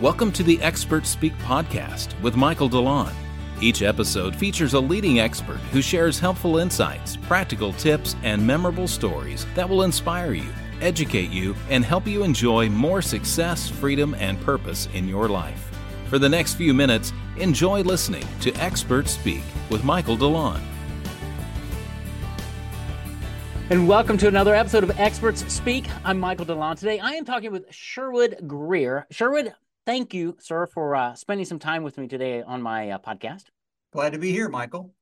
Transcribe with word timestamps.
Welcome 0.00 0.32
to 0.32 0.42
the 0.42 0.58
Expert 0.62 1.04
Speak 1.04 1.36
podcast 1.40 2.18
with 2.22 2.34
Michael 2.34 2.70
DeLon. 2.70 3.12
Each 3.60 3.82
episode 3.82 4.34
features 4.34 4.72
a 4.72 4.80
leading 4.80 5.20
expert 5.20 5.58
who 5.72 5.82
shares 5.82 6.18
helpful 6.18 6.56
insights, 6.56 7.18
practical 7.18 7.74
tips, 7.74 8.16
and 8.22 8.46
memorable 8.46 8.88
stories 8.88 9.44
that 9.54 9.68
will 9.68 9.82
inspire 9.82 10.32
you, 10.32 10.48
educate 10.80 11.28
you, 11.28 11.54
and 11.68 11.84
help 11.84 12.06
you 12.06 12.24
enjoy 12.24 12.70
more 12.70 13.02
success, 13.02 13.68
freedom, 13.68 14.14
and 14.14 14.40
purpose 14.40 14.88
in 14.94 15.06
your 15.06 15.28
life. 15.28 15.70
For 16.06 16.18
the 16.18 16.30
next 16.30 16.54
few 16.54 16.72
minutes, 16.72 17.12
enjoy 17.36 17.82
listening 17.82 18.24
to 18.40 18.54
Expert 18.54 19.06
Speak 19.06 19.42
with 19.68 19.84
Michael 19.84 20.16
DeLon. 20.16 20.62
And 23.68 23.86
welcome 23.86 24.16
to 24.16 24.28
another 24.28 24.54
episode 24.54 24.82
of 24.82 24.98
Experts 24.98 25.44
Speak. 25.52 25.84
I'm 26.06 26.18
Michael 26.18 26.46
DeLon. 26.46 26.78
Today 26.78 26.98
I 27.00 27.16
am 27.16 27.26
talking 27.26 27.52
with 27.52 27.66
Sherwood 27.70 28.38
Greer. 28.46 29.06
Sherwood, 29.10 29.52
thank 29.90 30.14
you, 30.14 30.36
sir, 30.38 30.68
for 30.68 30.94
uh, 30.94 31.14
spending 31.16 31.44
some 31.44 31.58
time 31.58 31.82
with 31.82 31.98
me 31.98 32.06
today 32.06 32.42
on 32.42 32.62
my 32.62 32.90
uh, 32.90 32.98
podcast. 33.00 33.46
Glad 33.92 34.12
to 34.12 34.20
be 34.20 34.30
here, 34.30 34.48
Michael. 34.48 34.94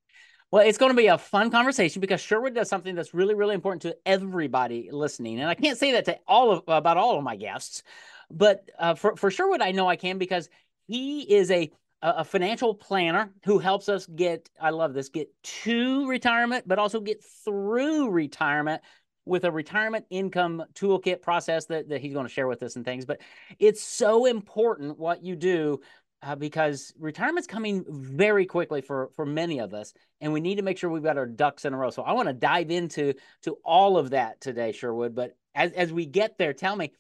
Well, 0.51 0.67
it's 0.67 0.79
going 0.79 0.93
to 0.93 0.97
be 0.97 1.09
a 1.09 1.19
fun 1.19 1.51
conversation 1.51 2.01
because 2.01 2.23
Sherwood 2.23 2.55
does 2.55 2.71
something 2.71 2.95
that's 2.95 3.13
really, 3.13 3.35
really 3.35 3.55
important 3.55 3.83
to 3.83 3.95
everybody 4.07 4.89
listening, 4.91 5.41
and 5.41 5.51
I 5.51 5.55
can't 5.55 5.77
say 5.77 5.93
that 5.93 6.07
to 6.07 6.19
all 6.27 6.53
of 6.53 6.63
about 6.69 6.97
all 6.97 7.19
of 7.19 7.23
my 7.23 7.37
guests, 7.37 7.83
but 8.31 8.71
uh, 8.79 8.95
for 8.95 9.15
for 9.17 9.31
Sherwood, 9.31 9.61
I 9.61 9.73
know 9.73 9.87
I 9.87 9.97
can 9.97 10.17
because 10.17 10.49
he 10.87 11.21
is 11.21 11.51
a 11.51 11.71
a 12.01 12.25
financial 12.25 12.75
planner 12.75 13.31
who 13.45 13.59
helps 13.59 13.89
us 13.89 14.07
get 14.07 14.49
i 14.61 14.71
love 14.71 14.95
this 14.95 15.09
get 15.09 15.29
to 15.43 16.09
retirement 16.09 16.63
but 16.65 16.79
also 16.79 17.01
get 17.01 17.21
through 17.45 18.09
retirement 18.09 18.81
with 19.29 19.45
a 19.45 19.51
retirement 19.51 20.05
income 20.11 20.65
toolkit 20.75 21.23
process 21.23 21.67
that, 21.67 21.89
that 21.89 22.01
he's 22.01 22.13
going 22.13 22.27
to 22.27 22.33
share 22.33 22.49
with 22.49 22.63
us 22.63 22.77
and 22.77 22.85
things 22.85 23.05
but 23.05 23.21
it's 23.59 23.83
so 23.83 24.25
important 24.27 24.99
what 24.99 25.23
you 25.23 25.37
do 25.37 25.81
uh, 26.23 26.35
because 26.35 26.93
retirement's 26.99 27.47
coming 27.47 27.85
very 27.89 28.45
quickly 28.47 28.81
for 28.81 29.11
for 29.15 29.25
many 29.25 29.61
of 29.61 29.73
us 29.75 29.93
and 30.21 30.33
we 30.33 30.41
need 30.41 30.57
to 30.57 30.63
make 30.63 30.79
sure 30.79 30.91
we've 30.91 31.03
got 31.03 31.19
our 31.19 31.27
ducks 31.27 31.65
in 31.65 31.73
a 31.73 31.77
row 31.77 31.91
so 31.91 32.03
i 32.03 32.13
want 32.13 32.29
to 32.29 32.35
dive 32.35 32.71
into 32.71 33.15
to 33.43 33.57
all 33.65 33.97
of 33.97 34.11
that 34.11 34.41
today 34.41 34.73
sherwood 34.73 35.15
but 35.15 35.37
as, 35.55 35.73
as 35.73 35.93
we 35.93 36.07
get 36.07 36.39
there 36.39 36.53
tell 36.53 36.75
me 36.75 36.93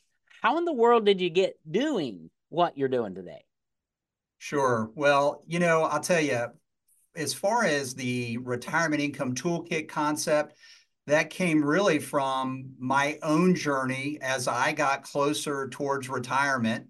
how 0.42 0.56
in 0.58 0.64
the 0.64 0.72
world 0.72 1.04
did 1.04 1.20
you 1.20 1.30
get 1.30 1.56
doing 1.68 2.30
what 2.48 2.78
you're 2.78 2.88
doing 2.88 3.14
today 3.14 3.42
Sure. 4.38 4.90
Well, 4.94 5.42
you 5.46 5.58
know, 5.58 5.82
I'll 5.82 6.00
tell 6.00 6.20
you, 6.20 6.46
as 7.16 7.34
far 7.34 7.64
as 7.64 7.94
the 7.94 8.38
retirement 8.38 9.02
income 9.02 9.34
toolkit 9.34 9.88
concept, 9.88 10.56
that 11.08 11.30
came 11.30 11.64
really 11.64 11.98
from 11.98 12.74
my 12.78 13.18
own 13.22 13.54
journey 13.54 14.18
as 14.20 14.46
I 14.48 14.72
got 14.72 15.02
closer 15.02 15.68
towards 15.68 16.08
retirement. 16.08 16.86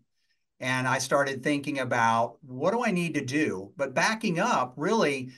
And 0.61 0.88
I 0.88 0.98
started 0.98 1.42
thinking 1.42 1.78
about 1.78 2.39
what 2.42 2.72
do 2.72 2.84
I 2.84 2.91
need 2.91 3.14
to 3.14 3.24
do? 3.24 3.72
But 3.77 3.94
backing 3.94 4.41
up, 4.41 4.74
really, 4.77 5.30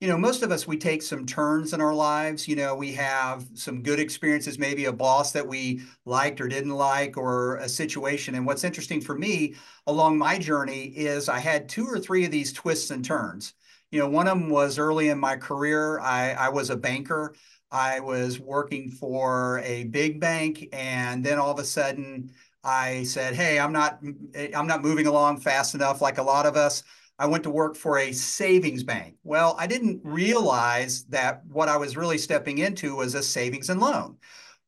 you 0.00 0.06
know, 0.06 0.16
most 0.16 0.44
of 0.44 0.52
us, 0.52 0.68
we 0.68 0.78
take 0.78 1.02
some 1.02 1.26
turns 1.26 1.72
in 1.72 1.80
our 1.80 1.94
lives. 1.94 2.46
You 2.46 2.54
know, 2.54 2.76
we 2.76 2.92
have 2.92 3.44
some 3.54 3.82
good 3.82 3.98
experiences, 3.98 4.56
maybe 4.56 4.84
a 4.84 4.92
boss 4.92 5.32
that 5.32 5.46
we 5.46 5.82
liked 6.04 6.40
or 6.40 6.46
didn't 6.46 6.70
like, 6.70 7.16
or 7.16 7.56
a 7.56 7.68
situation. 7.68 8.36
And 8.36 8.46
what's 8.46 8.62
interesting 8.62 9.00
for 9.00 9.18
me 9.18 9.56
along 9.88 10.16
my 10.16 10.38
journey 10.38 10.84
is 10.84 11.28
I 11.28 11.40
had 11.40 11.68
two 11.68 11.86
or 11.86 11.98
three 11.98 12.24
of 12.24 12.30
these 12.30 12.52
twists 12.52 12.92
and 12.92 13.04
turns. 13.04 13.54
You 13.90 13.98
know, 13.98 14.08
one 14.08 14.28
of 14.28 14.38
them 14.38 14.50
was 14.50 14.78
early 14.78 15.08
in 15.08 15.18
my 15.18 15.36
career, 15.36 15.98
I, 15.98 16.32
I 16.32 16.48
was 16.50 16.70
a 16.70 16.76
banker. 16.76 17.34
I 17.70 18.00
was 18.00 18.40
working 18.40 18.90
for 18.90 19.60
a 19.64 19.84
big 19.84 20.20
bank, 20.20 20.68
and 20.72 21.24
then 21.24 21.38
all 21.38 21.50
of 21.50 21.58
a 21.58 21.64
sudden, 21.64 22.32
I 22.64 23.04
said, 23.04 23.34
"Hey, 23.34 23.58
I'm 23.58 23.72
not, 23.72 24.00
eh, 24.34 24.50
I'm 24.54 24.66
not 24.66 24.82
moving 24.82 25.06
along 25.06 25.40
fast 25.40 25.74
enough 25.74 26.00
like 26.00 26.18
a 26.18 26.22
lot 26.22 26.46
of 26.46 26.56
us." 26.56 26.82
I 27.18 27.26
went 27.26 27.42
to 27.44 27.50
work 27.50 27.76
for 27.76 27.98
a 27.98 28.12
savings 28.12 28.84
bank. 28.84 29.16
Well, 29.24 29.56
I 29.58 29.66
didn't 29.66 30.00
realize 30.04 31.04
that 31.06 31.44
what 31.46 31.68
I 31.68 31.76
was 31.76 31.96
really 31.96 32.18
stepping 32.18 32.58
into 32.58 32.94
was 32.96 33.14
a 33.14 33.22
savings 33.22 33.70
and 33.70 33.80
loan. 33.80 34.16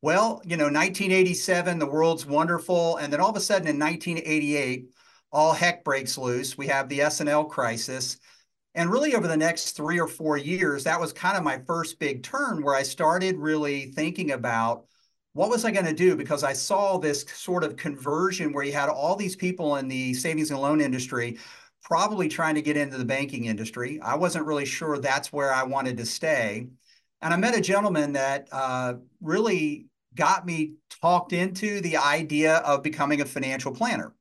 Well, 0.01 0.41
you 0.45 0.57
know, 0.57 0.69
1987, 0.69 1.79
the 1.79 1.85
world's 1.85 2.25
wonderful. 2.25 2.97
And 2.97 3.11
then 3.13 3.21
all 3.21 3.29
of 3.29 3.37
a 3.37 3.39
sudden 3.39 3.67
in 3.67 3.79
1988, 3.79 4.89
all 5.31 5.53
heck 5.53 5.83
breaks 5.83 6.17
loose. 6.17 6.57
We 6.57 6.67
have 6.67 6.89
the 6.89 7.01
S&L 7.01 7.45
crisis. 7.45 8.17
And 8.73 8.89
really, 8.89 9.15
over 9.15 9.27
the 9.27 9.35
next 9.35 9.71
three 9.71 9.99
or 9.99 10.07
four 10.07 10.37
years, 10.37 10.85
that 10.85 10.99
was 10.99 11.11
kind 11.11 11.37
of 11.37 11.43
my 11.43 11.59
first 11.67 11.99
big 11.99 12.23
turn 12.23 12.63
where 12.63 12.75
I 12.75 12.83
started 12.83 13.37
really 13.37 13.91
thinking 13.91 14.31
about 14.31 14.85
what 15.33 15.49
was 15.49 15.63
I 15.65 15.71
going 15.71 15.85
to 15.85 15.93
do? 15.93 16.15
Because 16.15 16.43
I 16.43 16.53
saw 16.53 16.97
this 16.97 17.25
sort 17.33 17.63
of 17.63 17.77
conversion 17.77 18.51
where 18.51 18.63
you 18.63 18.73
had 18.73 18.89
all 18.89 19.15
these 19.15 19.35
people 19.35 19.77
in 19.77 19.87
the 19.87 20.13
savings 20.13 20.51
and 20.51 20.59
loan 20.59 20.81
industry 20.81 21.37
probably 21.83 22.27
trying 22.27 22.55
to 22.55 22.61
get 22.61 22.77
into 22.77 22.97
the 22.97 23.05
banking 23.05 23.45
industry. 23.45 23.99
I 24.01 24.15
wasn't 24.15 24.45
really 24.45 24.65
sure 24.65 24.97
that's 24.97 25.33
where 25.33 25.53
I 25.53 25.63
wanted 25.63 25.97
to 25.97 26.05
stay. 26.05 26.67
And 27.21 27.33
I 27.33 27.37
met 27.37 27.57
a 27.57 27.61
gentleman 27.61 28.13
that 28.13 28.47
uh, 28.51 28.95
really 29.21 29.87
got 30.15 30.45
me 30.45 30.73
talked 31.01 31.33
into 31.33 31.81
the 31.81 31.97
idea 31.97 32.57
of 32.57 32.83
becoming 32.83 33.21
a 33.21 33.25
financial 33.25 33.73
planner. 33.73 34.13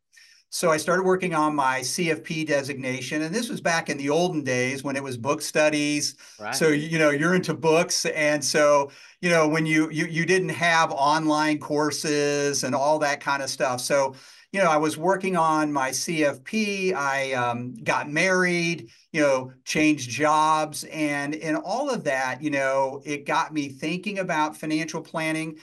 So 0.53 0.71
I 0.73 0.79
started 0.79 1.05
working 1.05 1.33
on 1.33 1.55
my 1.55 1.81
CFP 1.81 2.47
designation, 2.47 3.23
and 3.23 3.33
this 3.33 3.49
was 3.49 3.61
back 3.61 3.89
in 3.89 3.97
the 3.97 4.11
olden 4.11 4.43
days 4.43 4.83
when 4.83 4.97
it 4.97 5.03
was 5.03 5.17
book 5.17 5.43
studies. 5.43 6.17
Right. 6.41 6.55
So 6.55 6.69
you 6.69 6.99
know 6.99 7.11
you're 7.11 7.35
into 7.35 7.55
books, 7.55 8.05
and 8.07 8.45
so 8.45 8.91
you 9.21 9.31
know 9.31 9.47
when 9.47 9.65
you 9.65 9.89
you 9.91 10.07
you 10.07 10.27
didn't 10.27 10.49
have 10.51 10.91
online 10.91 11.59
courses 11.59 12.65
and 12.65 12.75
all 12.75 12.99
that 12.99 13.21
kind 13.21 13.43
of 13.43 13.49
stuff. 13.49 13.81
So 13.81 14.15
you 14.53 14.61
know, 14.61 14.69
I 14.69 14.79
was 14.79 14.99
working 14.99 15.37
on 15.37 15.73
my 15.73 15.91
CFP. 15.91 16.93
I 16.95 17.33
um, 17.35 17.75
got 17.85 18.11
married, 18.11 18.91
you 19.13 19.21
know, 19.21 19.53
changed 19.65 20.11
jobs. 20.11 20.83
And 20.85 21.35
in 21.35 21.55
all 21.55 21.89
of 21.89 22.05
that, 22.05 22.43
you 22.43 22.51
know, 22.51 23.01
it 23.05 23.27
got 23.27 23.55
me 23.55 23.69
thinking 23.69 24.19
about 24.19 24.57
financial 24.57 25.03
planning. 25.03 25.59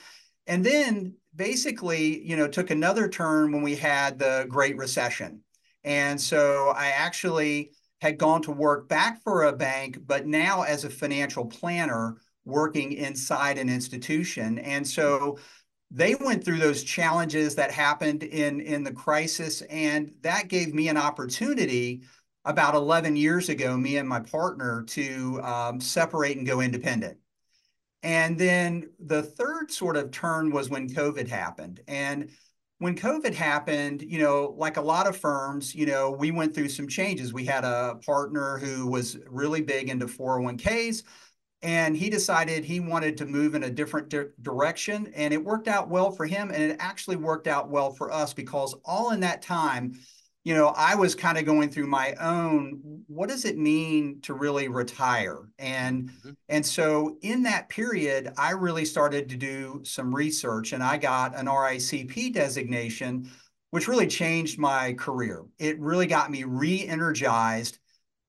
And 0.46 0.64
then 0.64 1.14
basically, 1.38 2.22
you 2.28 2.36
know, 2.36 2.48
took 2.48 2.70
another 2.70 3.08
turn 3.08 3.52
when 3.52 3.62
we 3.62 3.76
had 3.76 4.18
the 4.18 4.44
Great 4.50 4.76
Recession. 4.76 5.40
And 5.84 6.20
so 6.20 6.74
I 6.76 6.88
actually 6.88 7.72
had 8.02 8.18
gone 8.18 8.42
to 8.42 8.52
work 8.52 8.88
back 8.88 9.22
for 9.22 9.44
a 9.44 9.52
bank, 9.52 9.98
but 10.06 10.26
now 10.26 10.62
as 10.62 10.84
a 10.84 10.90
financial 10.90 11.46
planner 11.46 12.16
working 12.44 12.92
inside 12.92 13.56
an 13.56 13.68
institution. 13.68 14.58
And 14.58 14.86
so 14.86 15.38
they 15.90 16.14
went 16.16 16.44
through 16.44 16.58
those 16.58 16.82
challenges 16.82 17.54
that 17.54 17.70
happened 17.70 18.22
in 18.22 18.60
in 18.60 18.82
the 18.82 18.92
crisis 18.92 19.62
and 19.62 20.12
that 20.20 20.48
gave 20.48 20.74
me 20.74 20.88
an 20.88 20.98
opportunity 20.98 22.02
about 22.44 22.74
11 22.74 23.16
years 23.16 23.48
ago 23.48 23.76
me 23.76 23.96
and 23.96 24.08
my 24.08 24.20
partner 24.20 24.82
to 24.82 25.40
um, 25.42 25.80
separate 25.80 26.36
and 26.36 26.46
go 26.46 26.60
independent 26.60 27.16
and 28.02 28.38
then 28.38 28.90
the 28.98 29.22
third 29.22 29.70
sort 29.70 29.96
of 29.96 30.10
turn 30.10 30.50
was 30.50 30.70
when 30.70 30.88
covid 30.88 31.28
happened. 31.28 31.80
And 31.88 32.30
when 32.78 32.96
covid 32.96 33.34
happened 33.34 34.02
you 34.02 34.20
know 34.20 34.54
like 34.56 34.76
a 34.76 34.80
lot 34.80 35.08
of 35.08 35.16
firms 35.16 35.74
you 35.74 35.84
know 35.84 36.12
we 36.12 36.30
went 36.30 36.54
through 36.54 36.68
some 36.68 36.88
changes. 36.88 37.32
We 37.32 37.44
had 37.44 37.64
a 37.64 37.98
partner 38.06 38.58
who 38.58 38.86
was 38.86 39.18
really 39.28 39.62
big 39.62 39.88
into 39.88 40.06
401ks 40.06 41.02
and 41.62 41.96
he 41.96 42.08
decided 42.08 42.64
he 42.64 42.78
wanted 42.78 43.16
to 43.16 43.26
move 43.26 43.54
in 43.54 43.64
a 43.64 43.70
different 43.70 44.08
di- 44.08 44.26
direction 44.42 45.12
and 45.16 45.34
it 45.34 45.44
worked 45.44 45.66
out 45.66 45.88
well 45.88 46.12
for 46.12 46.24
him 46.24 46.50
and 46.50 46.62
it 46.62 46.76
actually 46.78 47.16
worked 47.16 47.48
out 47.48 47.68
well 47.68 47.90
for 47.90 48.12
us 48.12 48.32
because 48.32 48.74
all 48.84 49.10
in 49.10 49.20
that 49.20 49.42
time 49.42 49.98
you 50.48 50.54
know 50.54 50.68
i 50.78 50.94
was 50.94 51.14
kind 51.14 51.36
of 51.36 51.44
going 51.44 51.68
through 51.68 51.86
my 51.86 52.14
own 52.14 52.80
what 53.06 53.28
does 53.28 53.44
it 53.44 53.58
mean 53.58 54.18
to 54.22 54.32
really 54.32 54.68
retire 54.68 55.40
and 55.58 56.08
mm-hmm. 56.08 56.30
and 56.48 56.64
so 56.64 57.18
in 57.20 57.42
that 57.42 57.68
period 57.68 58.32
i 58.38 58.52
really 58.52 58.86
started 58.86 59.28
to 59.28 59.36
do 59.36 59.78
some 59.84 60.14
research 60.14 60.72
and 60.72 60.82
i 60.82 60.96
got 60.96 61.36
an 61.36 61.44
ricp 61.44 62.32
designation 62.32 63.30
which 63.72 63.88
really 63.88 64.06
changed 64.06 64.58
my 64.58 64.94
career 64.94 65.44
it 65.58 65.78
really 65.78 66.06
got 66.06 66.30
me 66.30 66.44
re-energized 66.44 67.78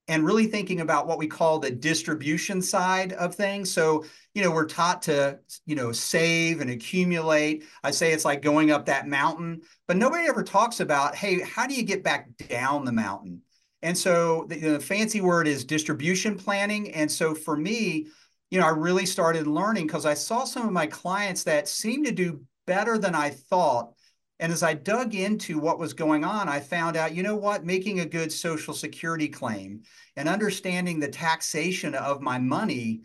and 0.09 0.25
really 0.25 0.47
thinking 0.47 0.81
about 0.81 1.05
what 1.05 1.19
we 1.19 1.27
call 1.27 1.59
the 1.59 1.69
distribution 1.69 2.63
side 2.63 3.13
of 3.13 3.35
things. 3.35 3.71
So, 3.71 4.03
you 4.33 4.41
know, 4.41 4.49
we're 4.49 4.65
taught 4.65 5.03
to, 5.03 5.39
you 5.67 5.75
know, 5.75 5.91
save 5.91 6.61
and 6.61 6.71
accumulate. 6.71 7.63
I 7.83 7.91
say 7.91 8.11
it's 8.11 8.25
like 8.25 8.41
going 8.41 8.71
up 8.71 8.87
that 8.87 9.07
mountain, 9.07 9.61
but 9.87 9.97
nobody 9.97 10.27
ever 10.27 10.41
talks 10.43 10.79
about, 10.79 11.15
hey, 11.15 11.41
how 11.41 11.67
do 11.67 11.75
you 11.75 11.83
get 11.83 12.03
back 12.03 12.27
down 12.49 12.85
the 12.85 12.91
mountain? 12.91 13.43
And 13.83 13.95
so 13.95 14.45
the, 14.49 14.59
the 14.59 14.79
fancy 14.79 15.21
word 15.21 15.47
is 15.47 15.63
distribution 15.63 16.35
planning. 16.35 16.91
And 16.91 17.09
so 17.09 17.35
for 17.35 17.55
me, 17.55 18.07
you 18.49 18.59
know, 18.59 18.65
I 18.65 18.71
really 18.71 19.05
started 19.05 19.45
learning 19.45 19.85
because 19.85 20.07
I 20.07 20.15
saw 20.15 20.43
some 20.43 20.65
of 20.65 20.73
my 20.73 20.87
clients 20.87 21.43
that 21.43 21.67
seemed 21.67 22.07
to 22.07 22.11
do 22.11 22.41
better 22.65 22.97
than 22.97 23.13
I 23.13 23.29
thought 23.29 23.93
and 24.39 24.53
as 24.53 24.63
I 24.63 24.73
dug 24.73 25.15
into 25.15 25.59
what 25.59 25.79
was 25.79 25.93
going 25.93 26.23
on, 26.23 26.47
I 26.47 26.59
found 26.61 26.95
out, 26.95 27.13
you 27.13 27.23
know 27.23 27.35
what, 27.35 27.65
making 27.65 27.99
a 27.99 28.05
good 28.05 28.31
Social 28.31 28.73
Security 28.73 29.27
claim 29.27 29.81
and 30.15 30.29
understanding 30.29 30.99
the 30.99 31.09
taxation 31.09 31.93
of 31.93 32.21
my 32.21 32.39
money, 32.39 33.01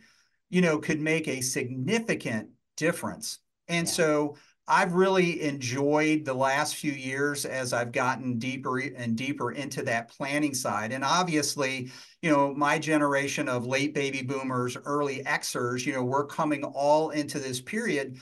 you 0.48 0.60
know, 0.60 0.78
could 0.78 1.00
make 1.00 1.26
a 1.26 1.40
significant 1.40 2.50
difference. 2.76 3.40
And 3.66 3.86
yeah. 3.86 3.92
so 3.92 4.36
I've 4.68 4.94
really 4.94 5.42
enjoyed 5.42 6.24
the 6.24 6.34
last 6.34 6.76
few 6.76 6.92
years 6.92 7.44
as 7.44 7.72
I've 7.72 7.92
gotten 7.92 8.38
deeper 8.38 8.78
and 8.78 9.16
deeper 9.16 9.50
into 9.50 9.82
that 9.82 10.08
planning 10.08 10.54
side. 10.54 10.92
And 10.92 11.04
obviously, 11.04 11.90
you 12.22 12.30
know, 12.30 12.54
my 12.54 12.78
generation 12.78 13.48
of 13.48 13.66
late 13.66 13.92
baby 13.92 14.22
boomers, 14.22 14.76
early 14.84 15.22
Xers, 15.24 15.84
you 15.84 15.92
know, 15.92 16.04
we're 16.04 16.26
coming 16.26 16.62
all 16.64 17.10
into 17.10 17.40
this 17.40 17.60
period 17.60 18.20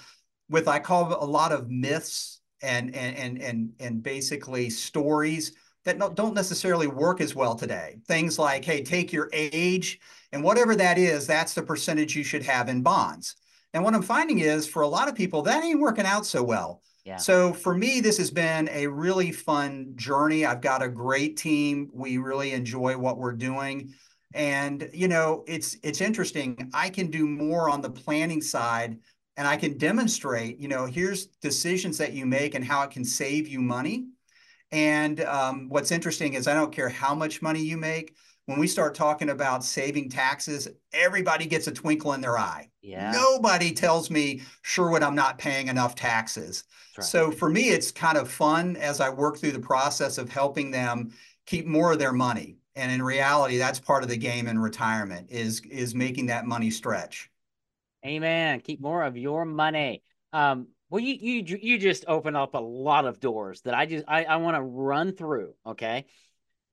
with 0.48 0.66
I 0.66 0.78
call 0.80 1.22
a 1.22 1.24
lot 1.24 1.52
of 1.52 1.70
myths 1.70 2.40
and 2.62 2.94
and 2.94 3.16
and 3.16 3.42
and 3.42 3.72
and 3.80 4.02
basically 4.02 4.70
stories 4.70 5.52
that 5.84 5.98
don't 6.14 6.34
necessarily 6.34 6.86
work 6.86 7.20
as 7.20 7.34
well 7.34 7.54
today. 7.54 7.96
Things 8.06 8.38
like, 8.38 8.64
hey, 8.64 8.82
take 8.82 9.12
your 9.12 9.28
age 9.32 10.00
and 10.32 10.42
whatever 10.42 10.76
that 10.76 10.96
is, 10.96 11.26
that's 11.26 11.54
the 11.54 11.62
percentage 11.62 12.16
you 12.16 12.22
should 12.24 12.44
have 12.44 12.68
in 12.68 12.82
bonds. 12.82 13.36
And 13.74 13.82
what 13.82 13.94
I'm 13.94 14.02
finding 14.02 14.40
is 14.40 14.66
for 14.66 14.82
a 14.82 14.88
lot 14.88 15.08
of 15.08 15.14
people, 15.14 15.42
that 15.42 15.64
ain't 15.64 15.80
working 15.80 16.06
out 16.06 16.26
so 16.26 16.42
well. 16.42 16.82
Yeah. 17.04 17.16
So 17.16 17.52
for 17.52 17.74
me, 17.74 18.00
this 18.00 18.16
has 18.18 18.30
been 18.30 18.68
a 18.70 18.86
really 18.86 19.32
fun 19.32 19.92
journey. 19.96 20.46
I've 20.46 20.60
got 20.60 20.82
a 20.82 20.88
great 20.88 21.36
team. 21.36 21.90
We 21.92 22.18
really 22.18 22.52
enjoy 22.52 22.96
what 22.96 23.18
we're 23.18 23.32
doing. 23.32 23.92
And 24.34 24.88
you 24.92 25.08
know, 25.08 25.44
it's 25.46 25.76
it's 25.82 26.00
interesting. 26.00 26.70
I 26.72 26.90
can 26.90 27.10
do 27.10 27.26
more 27.26 27.68
on 27.68 27.80
the 27.80 27.90
planning 27.90 28.40
side 28.40 28.98
and 29.36 29.46
I 29.48 29.56
can 29.56 29.78
demonstrate, 29.78 30.58
you 30.58 30.68
know, 30.68 30.86
here's 30.86 31.26
decisions 31.26 31.98
that 31.98 32.12
you 32.12 32.26
make 32.26 32.54
and 32.54 32.64
how 32.64 32.82
it 32.82 32.90
can 32.90 33.04
save 33.04 33.48
you 33.48 33.60
money. 33.60 34.06
And 34.70 35.20
um, 35.20 35.68
what's 35.68 35.90
interesting 35.90 36.34
is 36.34 36.48
I 36.48 36.54
don't 36.54 36.72
care 36.72 36.88
how 36.88 37.14
much 37.14 37.42
money 37.42 37.60
you 37.60 37.76
make, 37.76 38.14
when 38.46 38.58
we 38.58 38.66
start 38.66 38.94
talking 38.94 39.30
about 39.30 39.64
saving 39.64 40.10
taxes, 40.10 40.68
everybody 40.92 41.46
gets 41.46 41.68
a 41.68 41.72
twinkle 41.72 42.12
in 42.14 42.20
their 42.20 42.38
eye. 42.38 42.70
Yeah. 42.82 43.12
Nobody 43.12 43.72
tells 43.72 44.10
me, 44.10 44.42
Sherwood, 44.62 45.02
I'm 45.02 45.14
not 45.14 45.38
paying 45.38 45.68
enough 45.68 45.94
taxes. 45.94 46.64
Right. 46.98 47.04
So 47.04 47.30
for 47.30 47.48
me, 47.48 47.70
it's 47.70 47.92
kind 47.92 48.18
of 48.18 48.28
fun 48.28 48.76
as 48.76 49.00
I 49.00 49.10
work 49.10 49.38
through 49.38 49.52
the 49.52 49.60
process 49.60 50.18
of 50.18 50.28
helping 50.28 50.70
them 50.70 51.12
keep 51.46 51.66
more 51.66 51.92
of 51.92 51.98
their 51.98 52.12
money. 52.12 52.56
And 52.74 52.90
in 52.90 53.02
reality, 53.02 53.58
that's 53.58 53.78
part 53.78 54.02
of 54.02 54.08
the 54.08 54.16
game 54.16 54.48
in 54.48 54.58
retirement 54.58 55.30
is 55.30 55.60
is 55.70 55.94
making 55.94 56.26
that 56.26 56.46
money 56.46 56.70
stretch. 56.70 57.30
Amen. 58.04 58.60
Keep 58.60 58.80
more 58.80 59.02
of 59.02 59.16
your 59.16 59.44
money. 59.44 60.02
Um, 60.32 60.68
well, 60.90 61.00
you 61.00 61.14
you 61.14 61.58
you 61.62 61.78
just 61.78 62.04
open 62.08 62.36
up 62.36 62.54
a 62.54 62.58
lot 62.58 63.06
of 63.06 63.20
doors 63.20 63.62
that 63.62 63.74
I 63.74 63.86
just 63.86 64.04
I, 64.08 64.24
I 64.24 64.36
want 64.36 64.56
to 64.56 64.62
run 64.62 65.14
through. 65.14 65.54
Okay. 65.66 66.06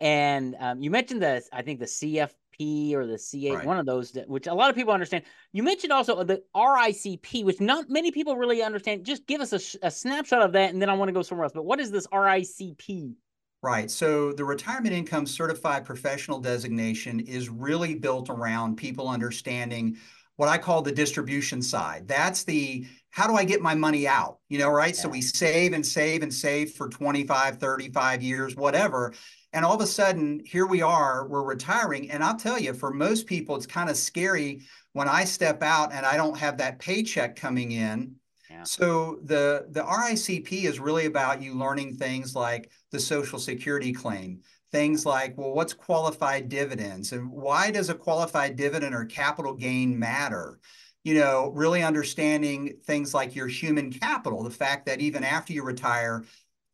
And 0.02 0.56
um, 0.60 0.82
you 0.82 0.92
mentioned 0.92 1.22
the, 1.22 1.42
I 1.52 1.62
think 1.62 1.80
the 1.80 1.86
CFP 1.86 2.94
or 2.94 3.06
the 3.06 3.18
CA, 3.18 3.56
right. 3.56 3.66
one 3.66 3.78
of 3.78 3.86
those, 3.86 4.12
that, 4.14 4.30
which 4.30 4.48
a 4.48 4.54
lot 4.54 4.70
of 4.70 4.76
people 4.76 4.94
understand. 4.94 5.26
You 5.52 5.64
mentioned 5.64 5.92
also 5.92 6.24
the 6.24 6.42
RICP, 6.56 7.44
which 7.44 7.60
not 7.60 7.90
many 7.90 8.12
people 8.12 8.38
really 8.38 8.62
understand. 8.62 9.06
Just 9.06 9.28
give 9.28 9.42
us 9.42 9.52
a, 9.52 9.88
a 9.88 9.92
snapshot 9.92 10.42
of 10.42 10.54
that, 10.54 10.72
and 10.72 10.82
then 10.82 10.90
I 10.90 10.94
want 10.94 11.10
to 11.10 11.14
go 11.14 11.22
somewhere 11.22 11.46
else. 11.46 11.54
But 11.54 11.66
what 11.66 11.80
is 11.80 11.92
this 11.92 12.08
RICP? 12.08 13.14
Right. 13.62 13.92
So 13.92 14.32
the 14.32 14.46
retirement 14.46 14.96
income 14.96 15.26
certified 15.26 15.84
professional 15.84 16.40
designation 16.40 17.20
is 17.20 17.50
really 17.50 17.94
built 17.94 18.30
around 18.30 18.78
people 18.78 19.10
understanding 19.10 19.98
what 20.40 20.48
I 20.48 20.58
call 20.58 20.82
the 20.82 20.94
distribution 20.94 21.62
side. 21.62 22.08
That's 22.08 22.46
the 22.46 22.88
how 23.10 23.28
do 23.28 23.36
I 23.36 23.44
get 23.44 23.62
my 23.62 23.76
money 23.76 24.08
out? 24.08 24.38
You 24.48 24.58
know, 24.58 24.70
right? 24.70 24.96
Yeah. 24.96 25.02
So 25.02 25.10
we 25.10 25.22
save 25.22 25.74
and 25.74 25.86
save 25.86 26.24
and 26.24 26.34
save 26.34 26.76
for 26.76 26.88
25, 26.88 27.58
35 27.58 28.24
years, 28.24 28.56
whatever. 28.56 29.14
And 29.52 29.66
all 29.66 29.76
of 29.76 29.82
a 29.82 29.86
sudden, 29.86 30.42
here 30.46 30.66
we 30.66 30.82
are, 30.82 31.28
we're 31.28 31.44
retiring. 31.44 32.10
And 32.10 32.24
I'll 32.24 32.38
tell 32.38 32.58
you, 32.58 32.74
for 32.74 32.90
most 32.90 33.28
people, 33.28 33.58
it's 33.58 33.66
kind 33.66 33.90
of 33.90 33.98
scary 33.98 34.62
when 34.94 35.10
I 35.10 35.26
step 35.26 35.62
out 35.62 35.92
and 35.92 36.06
I 36.06 36.16
don't 36.16 36.38
have 36.38 36.58
that 36.60 36.80
paycheck 36.80 37.36
coming 37.36 37.74
in. 37.74 38.16
Yeah. 38.50 38.64
So 38.64 39.20
the 39.26 39.68
the 39.72 39.84
RICP 39.84 40.64
is 40.64 40.80
really 40.80 41.06
about 41.06 41.42
you 41.42 41.54
learning 41.54 41.96
things 41.96 42.34
like 42.34 42.72
the 42.92 43.00
Social 43.02 43.40
Security 43.40 43.92
claim, 43.92 44.40
things 44.72 45.06
like, 45.06 45.38
well, 45.38 45.52
what's 45.52 45.74
qualified 45.74 46.50
dividends 46.50 47.12
and 47.12 47.32
why 47.32 47.72
does 47.72 47.90
a 47.90 47.96
qualified 47.96 48.56
dividend 48.56 48.94
or 48.94 49.06
capital 49.06 49.54
gain 49.54 49.98
matter? 49.98 50.60
You 51.04 51.16
know, 51.16 51.52
really 51.56 51.82
understanding 51.82 52.76
things 52.86 53.14
like 53.14 53.36
your 53.36 53.48
human 53.48 53.92
capital, 53.92 54.44
the 54.44 54.50
fact 54.50 54.86
that 54.86 55.00
even 55.00 55.24
after 55.24 55.54
you 55.54 55.64
retire, 55.64 56.26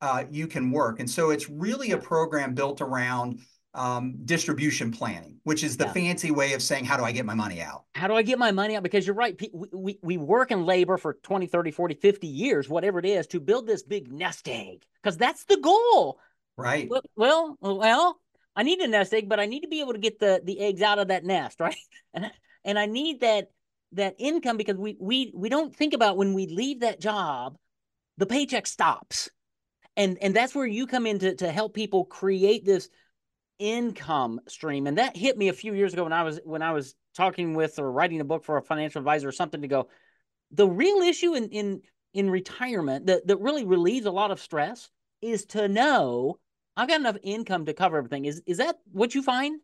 uh, 0.01 0.25
you 0.29 0.47
can 0.47 0.71
work. 0.71 0.99
And 0.99 1.09
so 1.09 1.29
it's 1.29 1.49
really 1.49 1.91
a 1.91 1.97
program 1.97 2.53
built 2.53 2.81
around 2.81 3.39
um, 3.75 4.15
distribution 4.25 4.89
planning, 4.91 5.37
which 5.43 5.63
is 5.63 5.77
the 5.77 5.85
yeah. 5.85 5.93
fancy 5.93 6.31
way 6.31 6.53
of 6.53 6.61
saying, 6.61 6.85
how 6.85 6.97
do 6.97 7.03
I 7.03 7.11
get 7.11 7.25
my 7.25 7.33
money 7.33 7.61
out? 7.61 7.83
How 7.93 8.07
do 8.07 8.15
I 8.15 8.21
get 8.21 8.39
my 8.39 8.51
money 8.51 8.75
out? 8.75 8.83
Because 8.83 9.05
you're 9.05 9.15
right. 9.15 9.39
We, 9.53 9.67
we, 9.73 9.99
we 10.01 10.17
work 10.17 10.51
in 10.51 10.65
labor 10.65 10.97
for 10.97 11.13
20, 11.13 11.47
30, 11.47 11.71
40, 11.71 11.95
50 11.95 12.27
years, 12.27 12.69
whatever 12.69 12.99
it 12.99 13.05
is, 13.05 13.27
to 13.27 13.39
build 13.39 13.67
this 13.67 13.83
big 13.83 14.11
nest 14.11 14.47
egg, 14.47 14.85
because 15.01 15.17
that's 15.17 15.43
the 15.45 15.57
goal. 15.57 16.19
Right. 16.57 16.89
Well, 17.15 17.57
well, 17.61 18.19
I 18.55 18.63
need 18.63 18.79
a 18.79 18.87
nest 18.87 19.13
egg, 19.13 19.27
but 19.27 19.39
I 19.39 19.45
need 19.45 19.61
to 19.61 19.67
be 19.67 19.81
able 19.81 19.93
to 19.93 19.99
get 19.99 20.19
the, 20.19 20.41
the 20.43 20.59
eggs 20.59 20.81
out 20.81 20.99
of 20.99 21.09
that 21.09 21.25
nest, 21.25 21.59
right? 21.59 21.75
And, 22.13 22.31
and 22.63 22.79
I 22.79 22.85
need 22.85 23.21
that 23.21 23.49
that 23.91 24.15
income 24.17 24.57
because 24.57 24.75
we 24.75 24.97
we 24.99 25.31
we 25.35 25.47
don't 25.47 25.75
think 25.75 25.93
about 25.93 26.17
when 26.17 26.33
we 26.33 26.47
leave 26.47 26.81
that 26.81 26.99
job, 26.99 27.57
the 28.17 28.25
paycheck 28.25 28.67
stops 28.67 29.29
and 29.97 30.17
and 30.21 30.35
that's 30.35 30.55
where 30.55 30.65
you 30.65 30.87
come 30.87 31.05
in 31.05 31.19
to, 31.19 31.35
to 31.35 31.51
help 31.51 31.73
people 31.73 32.05
create 32.05 32.65
this 32.65 32.89
income 33.57 34.39
stream 34.47 34.85
and 34.85 34.97
that 34.97 35.15
hit 35.15 35.37
me 35.37 35.47
a 35.47 35.53
few 35.53 35.73
years 35.73 35.93
ago 35.93 36.03
when 36.03 36.11
i 36.11 36.23
was 36.23 36.41
when 36.43 36.61
i 36.61 36.73
was 36.73 36.93
talking 37.15 37.53
with 37.53 37.79
or 37.79 37.89
writing 37.89 38.19
a 38.19 38.25
book 38.25 38.43
for 38.43 38.57
a 38.57 38.61
financial 38.61 38.99
advisor 38.99 39.29
or 39.29 39.31
something 39.31 39.61
to 39.61 39.67
go 39.67 39.87
the 40.51 40.67
real 40.67 40.97
issue 40.97 41.35
in 41.35 41.49
in 41.49 41.81
in 42.13 42.29
retirement 42.29 43.05
that, 43.05 43.25
that 43.27 43.39
really 43.39 43.63
relieves 43.63 44.05
a 44.05 44.11
lot 44.11 44.31
of 44.31 44.41
stress 44.41 44.89
is 45.21 45.45
to 45.45 45.67
know 45.69 46.37
i've 46.77 46.87
got 46.87 46.99
enough 46.99 47.17
income 47.23 47.65
to 47.65 47.73
cover 47.73 47.97
everything 47.97 48.25
is 48.25 48.41
is 48.45 48.57
that 48.57 48.77
what 48.91 49.15
you 49.15 49.21
find 49.21 49.59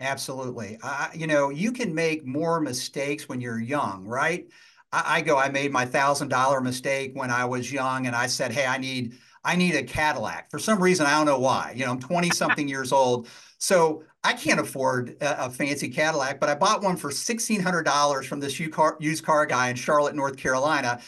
absolutely 0.00 0.78
you 1.14 1.26
know 1.26 1.50
you 1.50 1.72
can 1.72 1.94
make 1.94 2.26
more 2.26 2.60
mistakes 2.60 3.28
when 3.28 3.40
you're 3.40 3.60
young 3.60 4.04
right 4.04 4.46
I, 4.92 5.16
I 5.16 5.20
go 5.20 5.36
i 5.36 5.48
made 5.48 5.72
my 5.72 5.84
thousand 5.84 6.28
dollar 6.28 6.60
mistake 6.60 7.12
when 7.14 7.30
i 7.30 7.44
was 7.44 7.72
young 7.72 8.06
and 8.06 8.16
i 8.16 8.26
said 8.26 8.52
hey 8.52 8.66
i 8.66 8.78
need 8.78 9.14
I 9.44 9.56
need 9.56 9.74
a 9.74 9.82
Cadillac. 9.82 10.50
For 10.50 10.58
some 10.58 10.82
reason, 10.82 11.06
I 11.06 11.10
don't 11.12 11.26
know 11.26 11.38
why. 11.38 11.74
You 11.76 11.84
know, 11.84 11.92
I'm 11.92 12.00
20 12.00 12.30
something 12.30 12.66
years 12.66 12.92
old. 12.92 13.28
So 13.58 14.02
I 14.22 14.32
can't 14.32 14.58
afford 14.58 15.16
a, 15.20 15.46
a, 15.46 15.50
fancy 15.50 15.88
Cadillac, 15.90 16.40
but 16.40 16.48
I 16.48 16.54
bought 16.54 16.82
one 16.82 16.96
for 16.96 17.10
$1,600 17.10 18.24
from 18.24 18.40
this 18.40 18.58
used 18.58 19.24
car 19.24 19.46
guy 19.46 19.68
in 19.68 19.76
Charlotte, 19.76 20.14
North 20.14 20.36
Carolina. 20.36 21.00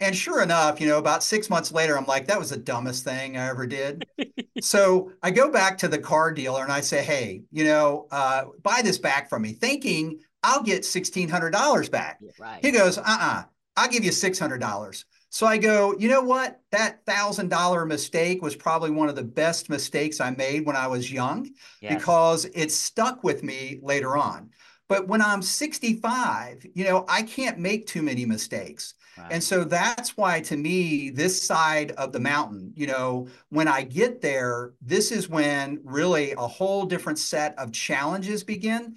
And 0.00 0.14
sure 0.14 0.42
enough, 0.42 0.80
you 0.80 0.88
know, 0.88 0.98
about 0.98 1.22
six 1.22 1.48
months 1.48 1.70
later, 1.70 1.96
I'm 1.96 2.06
like, 2.06 2.26
that 2.26 2.38
was 2.38 2.50
the 2.50 2.56
dumbest 2.56 3.04
thing 3.04 3.36
I 3.36 3.48
ever 3.48 3.66
did. 3.66 4.04
so 4.60 5.12
I 5.22 5.30
go 5.30 5.50
back 5.50 5.78
to 5.78 5.88
the 5.88 5.98
car 5.98 6.32
dealer 6.32 6.62
and 6.62 6.72
I 6.72 6.80
say, 6.80 7.02
hey, 7.02 7.42
you 7.52 7.64
know, 7.64 8.08
uh, 8.10 8.44
buy 8.62 8.80
this 8.82 8.98
back 8.98 9.28
from 9.28 9.42
me, 9.42 9.52
thinking 9.52 10.18
I'll 10.42 10.62
get 10.62 10.82
$1,600 10.82 11.90
back. 11.90 12.18
Yeah, 12.20 12.30
right. 12.38 12.64
He 12.64 12.72
goes, 12.72 12.98
uh 12.98 13.02
uh-uh, 13.02 13.40
uh, 13.40 13.42
I'll 13.76 13.88
give 13.88 14.04
you 14.04 14.10
$600. 14.10 15.04
So 15.30 15.46
I 15.46 15.58
go, 15.58 15.96
you 15.98 16.08
know 16.08 16.22
what? 16.22 16.60
That 16.70 17.04
thousand 17.06 17.48
dollar 17.48 17.84
mistake 17.84 18.40
was 18.40 18.54
probably 18.54 18.90
one 18.90 19.08
of 19.08 19.16
the 19.16 19.24
best 19.24 19.68
mistakes 19.68 20.20
I 20.20 20.30
made 20.30 20.64
when 20.64 20.76
I 20.76 20.86
was 20.86 21.10
young 21.10 21.50
yes. 21.80 21.94
because 21.94 22.44
it 22.54 22.70
stuck 22.70 23.24
with 23.24 23.42
me 23.42 23.80
later 23.82 24.16
on. 24.16 24.50
But 24.88 25.08
when 25.08 25.20
I'm 25.20 25.42
65, 25.42 26.66
you 26.74 26.84
know, 26.84 27.04
I 27.08 27.22
can't 27.22 27.58
make 27.58 27.86
too 27.86 28.02
many 28.02 28.24
mistakes. 28.26 28.94
Right. 29.16 29.32
And 29.32 29.42
so 29.42 29.64
that's 29.64 30.16
why, 30.16 30.40
to 30.40 30.56
me, 30.56 31.10
this 31.10 31.40
side 31.40 31.92
of 31.92 32.12
the 32.12 32.20
mountain, 32.20 32.72
you 32.74 32.86
know, 32.86 33.28
when 33.50 33.68
I 33.68 33.82
get 33.82 34.20
there, 34.20 34.72
this 34.82 35.12
is 35.12 35.28
when 35.28 35.80
really 35.84 36.32
a 36.32 36.46
whole 36.46 36.84
different 36.84 37.18
set 37.18 37.56
of 37.58 37.72
challenges 37.72 38.42
begin 38.42 38.96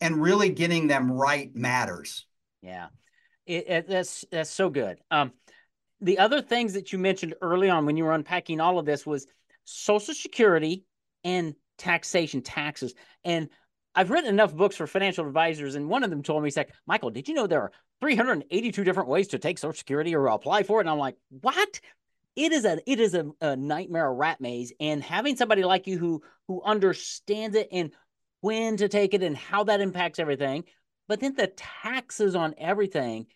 and 0.00 0.22
really 0.22 0.50
getting 0.50 0.86
them 0.86 1.10
right 1.10 1.54
matters. 1.54 2.26
Yeah. 2.62 2.88
It, 3.46 3.68
it, 3.68 3.88
that's 3.88 4.24
that's 4.30 4.50
so 4.50 4.70
good. 4.70 4.98
Um, 5.10 5.32
the 6.00 6.18
other 6.18 6.42
things 6.42 6.74
that 6.74 6.92
you 6.92 6.98
mentioned 6.98 7.34
early 7.40 7.70
on 7.70 7.86
when 7.86 7.96
you 7.96 8.04
were 8.04 8.12
unpacking 8.12 8.60
all 8.60 8.78
of 8.78 8.86
this 8.86 9.06
was 9.06 9.26
Social 9.64 10.14
Security 10.14 10.84
and 11.24 11.54
taxation, 11.78 12.42
taxes. 12.42 12.94
And 13.24 13.48
I've 13.96 14.10
written 14.10 14.28
enough 14.28 14.54
books 14.54 14.76
for 14.76 14.86
financial 14.86 15.26
advisors, 15.26 15.74
and 15.74 15.88
one 15.88 16.04
of 16.04 16.10
them 16.10 16.22
told 16.22 16.42
me, 16.42 16.46
he's 16.46 16.56
like, 16.56 16.72
Michael, 16.86 17.10
did 17.10 17.28
you 17.28 17.34
know 17.34 17.46
there 17.46 17.62
are 17.62 17.72
382 18.00 18.84
different 18.84 19.08
ways 19.08 19.28
to 19.28 19.38
take 19.38 19.58
Social 19.58 19.76
Security 19.76 20.14
or 20.14 20.26
apply 20.26 20.62
for 20.62 20.78
it? 20.78 20.82
And 20.82 20.90
I'm 20.90 20.98
like, 20.98 21.16
what? 21.40 21.80
It 22.36 22.52
is 22.52 22.66
a 22.66 22.78
it 22.90 23.00
is 23.00 23.14
a, 23.14 23.30
a 23.40 23.56
nightmare, 23.56 24.06
a 24.06 24.12
rat 24.12 24.42
maze. 24.42 24.70
And 24.78 25.02
having 25.02 25.36
somebody 25.36 25.64
like 25.64 25.86
you 25.86 25.96
who 25.96 26.22
who 26.46 26.62
understands 26.62 27.56
it 27.56 27.68
and 27.72 27.92
when 28.42 28.76
to 28.76 28.88
take 28.88 29.14
it 29.14 29.22
and 29.22 29.34
how 29.34 29.64
that 29.64 29.80
impacts 29.80 30.18
everything, 30.18 30.64
but 31.08 31.20
then 31.20 31.34
the 31.34 31.46
taxes 31.46 32.34
on 32.34 32.54
everything 32.58 33.26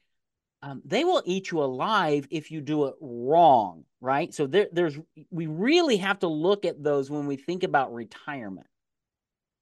um, 0.63 0.83
they 0.85 1.05
will 1.05 1.23
eat 1.25 1.51
you 1.51 1.63
alive 1.63 2.27
if 2.31 2.51
you 2.51 2.61
do 2.61 2.87
it 2.87 2.95
wrong, 3.01 3.85
right? 4.01 4.33
So 4.35 4.47
there, 4.47 4.69
there's 4.73 4.99
we 5.31 5.47
really 5.47 5.97
have 5.99 6.19
to 6.21 6.29
look 6.29 6.65
at 6.65 6.83
those 6.83 7.11
when 7.11 7.27
we 7.27 7.37
think 7.37 7.63
about 7.63 7.95
retirement. 7.95 8.67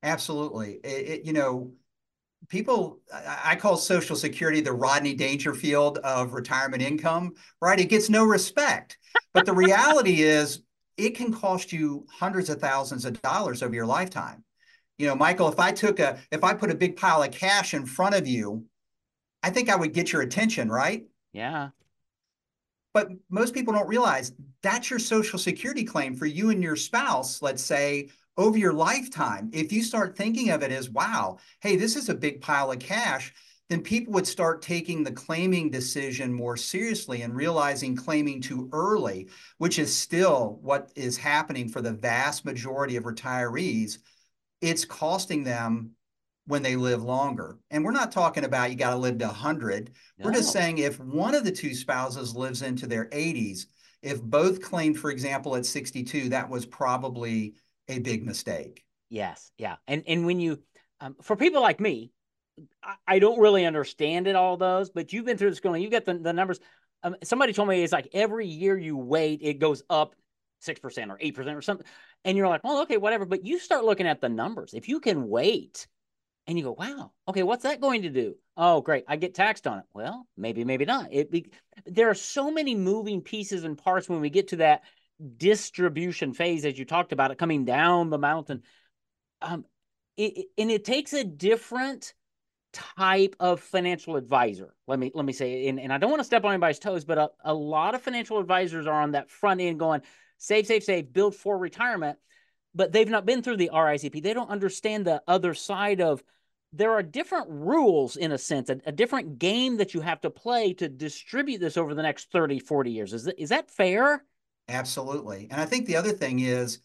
Absolutely, 0.02 0.80
it, 0.84 1.08
it, 1.08 1.24
you 1.26 1.32
know, 1.32 1.72
people 2.48 3.00
I 3.12 3.56
call 3.56 3.76
Social 3.76 4.16
Security 4.16 4.60
the 4.60 4.72
Rodney 4.72 5.14
Dangerfield 5.14 5.98
of 5.98 6.32
retirement 6.32 6.82
income, 6.82 7.34
right? 7.60 7.78
It 7.78 7.88
gets 7.88 8.08
no 8.08 8.24
respect. 8.24 8.98
But 9.34 9.44
the 9.44 9.52
reality 9.52 10.22
is 10.22 10.62
it 10.96 11.10
can 11.10 11.32
cost 11.32 11.72
you 11.72 12.06
hundreds 12.10 12.48
of 12.48 12.60
thousands 12.60 13.04
of 13.04 13.20
dollars 13.22 13.62
over 13.62 13.74
your 13.74 13.86
lifetime. 13.86 14.44
You 14.98 15.06
know, 15.06 15.14
Michael, 15.14 15.48
if 15.48 15.60
I 15.60 15.72
took 15.72 16.00
a 16.00 16.18
if 16.32 16.42
I 16.42 16.54
put 16.54 16.70
a 16.70 16.74
big 16.74 16.96
pile 16.96 17.22
of 17.22 17.30
cash 17.30 17.74
in 17.74 17.86
front 17.86 18.14
of 18.14 18.26
you, 18.26 18.64
I 19.42 19.50
think 19.50 19.68
I 19.68 19.76
would 19.76 19.92
get 19.92 20.12
your 20.12 20.22
attention, 20.22 20.68
right? 20.68 21.04
Yeah. 21.32 21.70
But 22.94 23.10
most 23.30 23.54
people 23.54 23.74
don't 23.74 23.86
realize 23.86 24.32
that's 24.62 24.90
your 24.90 24.98
social 24.98 25.38
security 25.38 25.84
claim 25.84 26.16
for 26.16 26.26
you 26.26 26.50
and 26.50 26.62
your 26.62 26.74
spouse, 26.74 27.42
let's 27.42 27.62
say, 27.62 28.08
over 28.38 28.56
your 28.56 28.72
lifetime, 28.72 29.50
if 29.52 29.72
you 29.72 29.82
start 29.82 30.16
thinking 30.16 30.50
of 30.50 30.62
it 30.62 30.72
as, 30.72 30.88
wow, 30.88 31.38
hey, 31.60 31.76
this 31.76 31.96
is 31.96 32.08
a 32.08 32.14
big 32.14 32.40
pile 32.40 32.70
of 32.70 32.78
cash, 32.78 33.34
then 33.68 33.82
people 33.82 34.14
would 34.14 34.26
start 34.26 34.62
taking 34.62 35.04
the 35.04 35.12
claiming 35.12 35.70
decision 35.70 36.32
more 36.32 36.56
seriously 36.56 37.22
and 37.22 37.34
realizing 37.34 37.94
claiming 37.94 38.40
too 38.40 38.70
early, 38.72 39.28
which 39.58 39.78
is 39.78 39.94
still 39.94 40.58
what 40.62 40.90
is 40.96 41.18
happening 41.18 41.68
for 41.68 41.82
the 41.82 41.92
vast 41.92 42.44
majority 42.46 42.96
of 42.96 43.04
retirees. 43.04 43.98
It's 44.62 44.86
costing 44.86 45.44
them 45.44 45.90
when 46.46 46.62
they 46.62 46.76
live 46.76 47.02
longer. 47.02 47.58
And 47.70 47.84
we're 47.84 47.90
not 47.90 48.10
talking 48.10 48.44
about 48.44 48.70
you 48.70 48.76
got 48.76 48.90
to 48.90 48.96
live 48.96 49.18
to 49.18 49.26
100. 49.26 49.90
No. 50.18 50.24
We're 50.24 50.32
just 50.32 50.52
saying 50.52 50.78
if 50.78 50.98
one 50.98 51.34
of 51.34 51.44
the 51.44 51.52
two 51.52 51.74
spouses 51.74 52.34
lives 52.34 52.62
into 52.62 52.86
their 52.86 53.06
80s, 53.06 53.66
if 54.00 54.22
both 54.22 54.62
claimed, 54.62 54.98
for 54.98 55.10
example, 55.10 55.56
at 55.56 55.66
62, 55.66 56.30
that 56.30 56.48
was 56.48 56.64
probably 56.64 57.54
a 57.88 57.98
big 57.98 58.24
mistake. 58.24 58.84
Yes, 59.10 59.50
yeah, 59.58 59.76
and 59.86 60.02
and 60.06 60.26
when 60.26 60.40
you, 60.40 60.60
um, 61.00 61.16
for 61.22 61.36
people 61.36 61.62
like 61.62 61.80
me, 61.80 62.12
I, 62.82 62.94
I, 63.06 63.18
don't 63.18 63.38
really 63.38 63.64
understand 63.64 64.26
it 64.26 64.36
all 64.36 64.56
those, 64.56 64.90
but 64.90 65.12
you've 65.12 65.24
been 65.24 65.38
through 65.38 65.50
the 65.50 65.56
schooling, 65.56 65.82
you 65.82 65.90
get 65.90 66.04
the 66.04 66.14
the 66.14 66.32
numbers. 66.32 66.60
Um, 67.02 67.16
somebody 67.22 67.52
told 67.52 67.68
me 67.68 67.82
it's 67.82 67.92
like 67.92 68.08
every 68.12 68.46
year 68.46 68.76
you 68.76 68.96
wait, 68.96 69.40
it 69.42 69.60
goes 69.60 69.82
up 69.88 70.14
six 70.60 70.80
percent 70.80 71.10
or 71.10 71.18
eight 71.20 71.34
percent 71.34 71.56
or 71.56 71.62
something, 71.62 71.86
and 72.24 72.36
you're 72.36 72.48
like, 72.48 72.64
well, 72.64 72.82
okay, 72.82 72.98
whatever. 72.98 73.24
But 73.24 73.46
you 73.46 73.58
start 73.58 73.84
looking 73.84 74.06
at 74.06 74.20
the 74.20 74.28
numbers. 74.28 74.74
If 74.74 74.88
you 74.88 75.00
can 75.00 75.28
wait, 75.28 75.86
and 76.48 76.56
you 76.56 76.64
go, 76.64 76.74
wow, 76.78 77.12
okay, 77.28 77.42
what's 77.42 77.64
that 77.64 77.80
going 77.80 78.02
to 78.02 78.08
do? 78.08 78.34
Oh, 78.56 78.80
great, 78.80 79.04
I 79.06 79.16
get 79.16 79.34
taxed 79.34 79.66
on 79.66 79.78
it. 79.78 79.84
Well, 79.92 80.26
maybe, 80.36 80.64
maybe 80.64 80.86
not. 80.86 81.12
It 81.12 81.30
be, 81.30 81.50
there 81.84 82.08
are 82.08 82.14
so 82.14 82.50
many 82.50 82.74
moving 82.74 83.20
pieces 83.20 83.64
and 83.64 83.76
parts 83.76 84.08
when 84.08 84.20
we 84.20 84.30
get 84.30 84.48
to 84.48 84.56
that 84.56 84.82
distribution 85.36 86.32
phase, 86.32 86.64
as 86.64 86.78
you 86.78 86.84
talked 86.84 87.12
about 87.12 87.30
it, 87.30 87.38
coming 87.38 87.64
down 87.64 88.10
the 88.10 88.18
mountain. 88.18 88.62
Um, 89.42 89.64
it, 90.16 90.46
and 90.56 90.70
it 90.70 90.84
takes 90.84 91.12
a 91.12 91.24
different 91.24 92.14
type 92.72 93.36
of 93.40 93.60
financial 93.60 94.16
advisor. 94.16 94.74
Let 94.86 94.98
me 94.98 95.10
let 95.14 95.24
me 95.24 95.32
say, 95.32 95.68
and, 95.68 95.80
and 95.80 95.92
I 95.92 95.98
don't 95.98 96.10
want 96.10 96.20
to 96.20 96.24
step 96.24 96.44
on 96.44 96.52
anybody's 96.52 96.78
toes, 96.78 97.04
but 97.04 97.18
a, 97.18 97.30
a 97.44 97.54
lot 97.54 97.94
of 97.94 98.02
financial 98.02 98.38
advisors 98.38 98.86
are 98.86 99.00
on 99.00 99.12
that 99.12 99.30
front 99.30 99.60
end 99.60 99.78
going, 99.78 100.02
save, 100.38 100.66
save, 100.66 100.84
save, 100.84 101.12
build 101.12 101.34
for 101.34 101.56
retirement, 101.56 102.18
but 102.74 102.92
they've 102.92 103.08
not 103.08 103.26
been 103.26 103.42
through 103.42 103.56
the 103.56 103.70
RICP. 103.72 104.22
They 104.22 104.34
don't 104.34 104.50
understand 104.50 105.04
the 105.04 105.22
other 105.26 105.54
side 105.54 106.00
of 106.00 106.22
there 106.72 106.92
are 106.92 107.02
different 107.02 107.48
rules 107.48 108.16
in 108.16 108.32
a 108.32 108.38
sense, 108.38 108.68
a, 108.68 108.78
a, 108.84 108.92
different 108.92 109.38
game 109.38 109.78
that 109.78 109.94
you 109.94 110.02
have 110.02 110.20
to 110.20 110.28
play 110.28 110.74
to 110.74 110.88
distribute 110.88 111.60
this 111.60 111.78
over 111.78 111.94
the 111.94 112.02
next 112.02 112.30
30, 112.30 112.58
40 112.58 112.90
years. 112.90 113.14
Is 113.14 113.24
that, 113.24 113.40
is 113.40 113.48
that 113.48 113.70
fair? 113.70 114.22
Absolutely. 114.68 115.48
And 115.50 115.60
I 115.60 115.64
think 115.66 115.86
the 115.86 115.96
other 115.96 116.12
thing 116.12 116.40
is, 116.40 116.80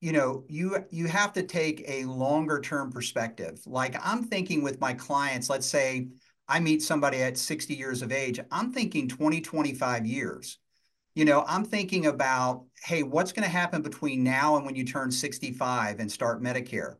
you 0.00 0.12
know, 0.12 0.44
you 0.48 0.84
you 0.90 1.06
have 1.06 1.32
to 1.34 1.42
take 1.42 1.84
a 1.86 2.04
longer 2.06 2.60
term 2.60 2.90
perspective. 2.90 3.60
Like 3.66 3.96
I'm 4.04 4.24
thinking 4.24 4.62
with 4.62 4.80
my 4.80 4.94
clients, 4.94 5.48
let's 5.48 5.66
say 5.66 6.08
I 6.48 6.58
meet 6.60 6.82
somebody 6.82 7.22
at 7.22 7.38
60 7.38 7.74
years 7.74 8.02
of 8.02 8.10
age, 8.12 8.40
I'm 8.50 8.72
thinking 8.72 9.08
20, 9.08 9.40
25 9.40 10.06
years. 10.06 10.58
You 11.14 11.24
know, 11.26 11.44
I'm 11.46 11.64
thinking 11.64 12.06
about, 12.06 12.66
hey, 12.84 13.02
what's 13.02 13.32
going 13.32 13.44
to 13.44 13.50
happen 13.50 13.82
between 13.82 14.24
now 14.24 14.56
and 14.56 14.66
when 14.66 14.76
you 14.76 14.84
turn 14.84 15.10
65 15.12 16.00
and 16.00 16.10
start 16.10 16.42
Medicare? 16.42 16.96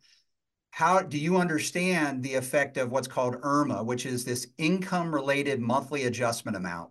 How 0.72 1.02
do 1.02 1.18
you 1.18 1.38
understand 1.38 2.22
the 2.22 2.34
effect 2.36 2.76
of 2.78 2.90
what's 2.90 3.08
called 3.08 3.40
IRMAA, 3.42 3.84
which 3.86 4.06
is 4.06 4.24
this 4.24 4.48
income 4.58 5.14
related 5.14 5.60
monthly 5.60 6.04
adjustment 6.04 6.56
amount? 6.56 6.90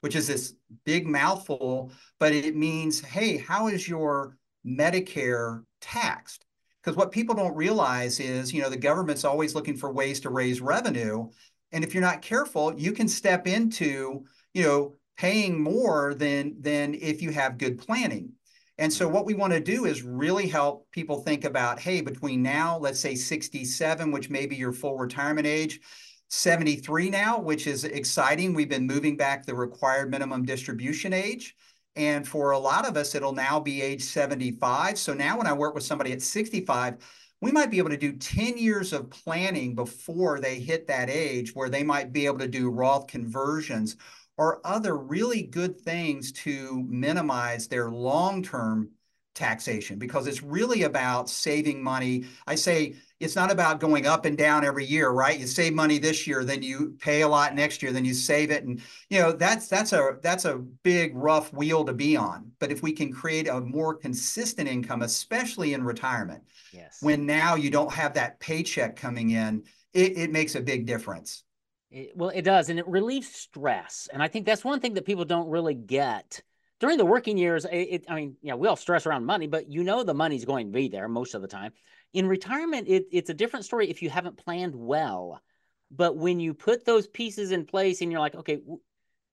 Which 0.00 0.16
is 0.16 0.26
this 0.26 0.54
big 0.84 1.06
mouthful, 1.06 1.90
but 2.18 2.32
it 2.32 2.56
means, 2.56 3.00
hey, 3.00 3.36
how 3.36 3.68
is 3.68 3.88
your 3.88 4.36
Medicare 4.66 5.62
taxed? 5.80 6.44
Because 6.82 6.96
what 6.96 7.10
people 7.10 7.34
don't 7.34 7.56
realize 7.56 8.20
is, 8.20 8.52
you 8.52 8.62
know, 8.62 8.70
the 8.70 8.76
government's 8.76 9.24
always 9.24 9.54
looking 9.54 9.76
for 9.76 9.92
ways 9.92 10.20
to 10.20 10.30
raise 10.30 10.60
revenue. 10.60 11.28
And 11.72 11.82
if 11.82 11.94
you're 11.94 12.02
not 12.02 12.22
careful, 12.22 12.78
you 12.78 12.92
can 12.92 13.08
step 13.08 13.46
into, 13.46 14.24
you 14.54 14.62
know, 14.62 14.94
paying 15.16 15.60
more 15.60 16.14
than 16.14 16.60
than 16.60 16.94
if 16.94 17.22
you 17.22 17.30
have 17.30 17.58
good 17.58 17.78
planning. 17.78 18.32
And 18.78 18.92
so 18.92 19.08
what 19.08 19.24
we 19.24 19.34
want 19.34 19.54
to 19.54 19.60
do 19.60 19.86
is 19.86 20.02
really 20.02 20.46
help 20.46 20.86
people 20.90 21.22
think 21.22 21.44
about, 21.44 21.80
hey, 21.80 22.02
between 22.02 22.42
now, 22.42 22.78
let's 22.78 23.00
say 23.00 23.14
67, 23.14 24.10
which 24.10 24.28
may 24.28 24.46
be 24.46 24.56
your 24.56 24.72
full 24.72 24.98
retirement 24.98 25.46
age, 25.46 25.80
73 26.28 27.10
now, 27.10 27.38
which 27.38 27.66
is 27.66 27.84
exciting. 27.84 28.52
We've 28.52 28.68
been 28.68 28.86
moving 28.86 29.16
back 29.16 29.46
the 29.46 29.54
required 29.54 30.10
minimum 30.10 30.44
distribution 30.44 31.12
age. 31.12 31.54
And 31.94 32.28
for 32.28 32.50
a 32.50 32.58
lot 32.58 32.86
of 32.86 32.96
us, 32.96 33.14
it'll 33.14 33.32
now 33.32 33.58
be 33.58 33.80
age 33.80 34.02
75. 34.02 34.98
So 34.98 35.14
now 35.14 35.38
when 35.38 35.46
I 35.46 35.52
work 35.52 35.74
with 35.74 35.84
somebody 35.84 36.12
at 36.12 36.20
65, 36.20 36.96
we 37.40 37.52
might 37.52 37.70
be 37.70 37.78
able 37.78 37.90
to 37.90 37.96
do 37.96 38.12
10 38.12 38.58
years 38.58 38.92
of 38.92 39.10
planning 39.10 39.74
before 39.74 40.40
they 40.40 40.58
hit 40.58 40.86
that 40.88 41.08
age 41.08 41.54
where 41.54 41.68
they 41.68 41.82
might 41.82 42.12
be 42.12 42.26
able 42.26 42.38
to 42.38 42.48
do 42.48 42.70
Roth 42.70 43.06
conversions 43.06 43.96
or 44.36 44.60
other 44.64 44.96
really 44.96 45.42
good 45.42 45.80
things 45.80 46.32
to 46.32 46.84
minimize 46.88 47.68
their 47.68 47.90
long 47.90 48.42
term 48.42 48.90
taxation 49.34 49.98
because 49.98 50.26
it's 50.26 50.42
really 50.42 50.82
about 50.82 51.28
saving 51.28 51.82
money. 51.82 52.24
I 52.46 52.54
say 52.54 52.96
it's 53.18 53.36
not 53.36 53.50
about 53.50 53.80
going 53.80 54.06
up 54.06 54.26
and 54.26 54.36
down 54.36 54.64
every 54.64 54.84
year, 54.84 55.10
right? 55.10 55.38
You 55.38 55.46
save 55.46 55.72
money 55.72 55.98
this 55.98 56.26
year, 56.26 56.44
then 56.44 56.62
you 56.62 56.96
pay 57.00 57.22
a 57.22 57.28
lot 57.28 57.54
next 57.54 57.82
year, 57.82 57.92
then 57.92 58.04
you 58.04 58.12
save 58.12 58.50
it, 58.50 58.64
and 58.64 58.80
you 59.08 59.20
know 59.20 59.32
that's 59.32 59.68
that's 59.68 59.92
a 59.92 60.18
that's 60.22 60.44
a 60.44 60.56
big 60.58 61.16
rough 61.16 61.52
wheel 61.52 61.84
to 61.84 61.94
be 61.94 62.16
on. 62.16 62.52
But 62.58 62.70
if 62.70 62.82
we 62.82 62.92
can 62.92 63.12
create 63.12 63.48
a 63.48 63.60
more 63.60 63.94
consistent 63.94 64.68
income, 64.68 65.02
especially 65.02 65.72
in 65.72 65.82
retirement, 65.82 66.42
yes, 66.72 66.98
when 67.00 67.24
now 67.24 67.54
you 67.54 67.70
don't 67.70 67.92
have 67.92 68.14
that 68.14 68.38
paycheck 68.38 68.96
coming 68.96 69.30
in, 69.30 69.64
it, 69.94 70.18
it 70.18 70.30
makes 70.30 70.54
a 70.54 70.60
big 70.60 70.86
difference. 70.86 71.42
It, 71.90 72.12
well, 72.16 72.30
it 72.30 72.42
does, 72.42 72.68
and 72.68 72.78
it 72.78 72.86
relieves 72.86 73.28
stress, 73.28 74.08
and 74.12 74.22
I 74.22 74.28
think 74.28 74.44
that's 74.44 74.64
one 74.64 74.80
thing 74.80 74.94
that 74.94 75.06
people 75.06 75.24
don't 75.24 75.48
really 75.48 75.74
get 75.74 76.42
during 76.80 76.98
the 76.98 77.06
working 77.06 77.38
years. 77.38 77.64
It, 77.64 77.76
it 77.76 78.04
I 78.08 78.14
mean, 78.14 78.36
yeah, 78.42 78.54
we 78.54 78.68
all 78.68 78.76
stress 78.76 79.06
around 79.06 79.24
money, 79.24 79.46
but 79.46 79.70
you 79.70 79.84
know 79.84 80.02
the 80.02 80.14
money's 80.14 80.44
going 80.44 80.66
to 80.66 80.72
be 80.72 80.88
there 80.88 81.08
most 81.08 81.34
of 81.34 81.42
the 81.42 81.48
time 81.48 81.72
in 82.16 82.26
retirement, 82.26 82.88
it, 82.88 83.06
it's 83.12 83.28
a 83.28 83.34
different 83.34 83.66
story 83.66 83.90
if 83.90 84.00
you 84.00 84.08
haven't 84.08 84.38
planned 84.38 84.74
well. 84.74 85.42
But 85.90 86.16
when 86.16 86.40
you 86.40 86.54
put 86.54 86.86
those 86.86 87.06
pieces 87.06 87.52
in 87.52 87.66
place 87.66 88.00
and 88.00 88.10
you're 88.10 88.22
like, 88.22 88.34
okay, 88.34 88.58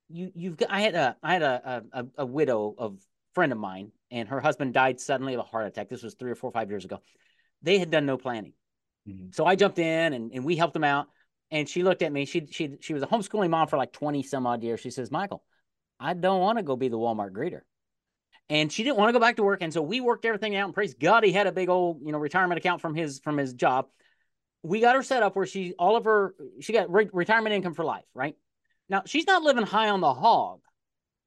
you 0.10 0.32
you've 0.36 0.58
got, 0.58 0.70
I 0.70 0.82
had 0.82 0.94
a 0.94 1.16
I 1.24 1.34
had 1.34 1.42
a, 1.42 1.84
a, 1.94 2.06
a 2.18 2.26
widow 2.26 2.76
of 2.78 3.00
friend 3.34 3.54
of 3.54 3.58
mine 3.58 3.92
and 4.12 4.28
her 4.28 4.42
husband 4.42 4.74
died 4.74 5.00
suddenly 5.00 5.34
of 5.34 5.40
a 5.40 5.44
heart 5.44 5.66
attack. 5.66 5.88
This 5.88 6.04
was 6.04 6.14
three 6.14 6.30
or 6.30 6.36
four, 6.36 6.50
or 6.50 6.54
five 6.54 6.70
years 6.70 6.84
ago. 6.84 7.00
They 7.62 7.80
had 7.80 7.90
done 7.90 8.06
no 8.06 8.18
planning. 8.18 8.54
Mm-hmm. 9.08 9.28
So 9.32 9.46
I 9.46 9.56
jumped 9.56 9.80
in 9.80 10.14
and, 10.14 10.32
and 10.34 10.44
we 10.44 10.58
helped 10.58 10.74
them 10.74 10.84
out. 10.84 11.08
And 11.52 11.70
she 11.70 11.84
looked 11.84 12.02
at 12.02 12.12
me. 12.12 12.26
She 12.26 12.48
she 12.52 12.76
she 12.82 12.94
was 12.94 13.02
a 13.02 13.08
homeschooling 13.08 13.50
mom 13.50 13.68
for 13.70 13.78
like 13.78 13.94
20 13.94 14.24
some 14.24 14.46
odd 14.46 14.62
years. 14.62 14.82
She 14.82 14.92
says, 14.92 15.10
Michael, 15.10 15.44
I 16.04 16.14
don't 16.14 16.42
want 16.42 16.58
to 16.58 16.64
go 16.64 16.76
be 16.76 16.90
the 16.90 16.98
Walmart 16.98 17.32
greeter 17.32 17.62
and 18.50 18.72
she 18.72 18.84
didn't 18.84 18.98
want 18.98 19.10
to 19.10 19.14
go 19.14 19.20
back 19.20 19.38
to 19.38 19.44
work. 19.44 19.62
And 19.62 19.74
so 19.74 19.82
we 19.82 20.02
worked 20.02 20.26
everything 20.26 20.56
out. 20.56 20.66
And 20.66 20.74
praise 20.74 20.94
God, 20.94 21.24
he 21.24 21.32
had 21.32 21.48
a 21.48 21.52
big 21.52 21.70
old 21.70 22.02
you 22.04 22.12
know 22.12 22.18
retirement 22.18 22.58
account 22.58 22.82
from 22.82 22.96
his 22.96 23.20
from 23.20 23.38
his 23.38 23.54
job. 23.54 23.88
We 24.62 24.80
got 24.80 24.96
her 24.96 25.04
set 25.04 25.24
up 25.24 25.36
where 25.36 25.46
she 25.46 25.74
all 25.78 25.96
of 25.96 26.06
her 26.06 26.36
she 26.60 26.74
got 26.74 26.92
re- 26.92 27.10
retirement 27.12 27.56
income 27.56 27.74
for 27.74 27.86
life. 27.86 28.06
Right 28.14 28.36
now, 28.90 29.04
she's 29.06 29.28
not 29.28 29.44
living 29.44 29.66
high 29.66 29.90
on 29.90 30.02
the 30.02 30.14
hog, 30.14 30.62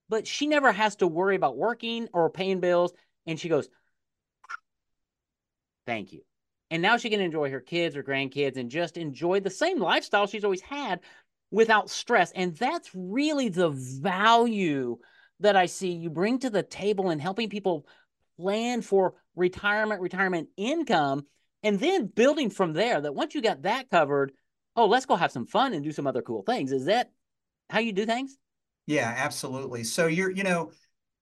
but 0.09 0.26
she 0.26 0.47
never 0.47 0.73
has 0.73 0.97
to 0.97 1.06
worry 1.06 1.37
about 1.37 1.56
working 1.56 2.09
or 2.12 2.30
paying 2.30 2.61
bills. 2.61 2.92
And 3.26 3.40
she 3.40 3.49
goes, 3.49 3.68
"Thank 5.87 6.12
you." 6.12 6.21
And 6.71 6.83
now 6.83 6.97
she 6.97 7.11
can 7.11 7.21
enjoy 7.21 7.50
her 7.50 7.61
kids 7.61 7.97
or 7.97 8.02
grandkids 8.02 8.56
and 8.56 8.71
just 8.71 8.97
enjoy 8.97 9.40
the 9.40 9.50
same 9.50 9.80
lifestyle 9.80 10.26
she's 10.26 10.45
always 10.45 10.61
had 10.61 11.00
without 11.50 11.91
stress. 11.91 12.33
And 12.33 12.57
that's 12.57 12.91
really 12.95 13.49
the 13.49 13.71
value 13.71 14.99
that 15.41 15.57
I 15.57 15.67
see 15.67 15.93
you 15.93 16.11
bring 16.11 16.38
to 16.41 16.50
the 16.50 16.62
table 16.62 17.11
in 17.11 17.19
helping 17.19 17.49
people 17.49 17.87
plan 18.38 18.83
for 18.83 19.15
retirement, 19.35 20.00
retirement 20.00 20.49
income, 20.57 21.26
and 21.62 21.79
then 21.79 22.07
building 22.07 22.50
from 22.50 22.73
there. 22.73 23.00
That 23.00 23.15
once 23.15 23.35
you 23.35 23.43
got 23.43 23.62
that 23.62 23.91
covered, 23.91 24.33
oh, 24.76 24.87
let's 24.87 25.07
go 25.07 25.17
have 25.17 25.33
some 25.33 25.47
fun 25.47 25.73
and 25.73 25.85
do 25.85 25.93
some 25.93 26.07
other 26.07 26.23
cool 26.23 26.43
things. 26.43 26.73
Is 26.73 26.87
that 26.87 27.11
how 27.71 27.81
you 27.81 27.93
do 27.93 28.07
things? 28.07 28.37
Yeah, 28.87 29.12
absolutely. 29.17 29.85
So 29.85 30.07
you're, 30.07 30.31
you 30.31 30.45
know, 30.45 30.71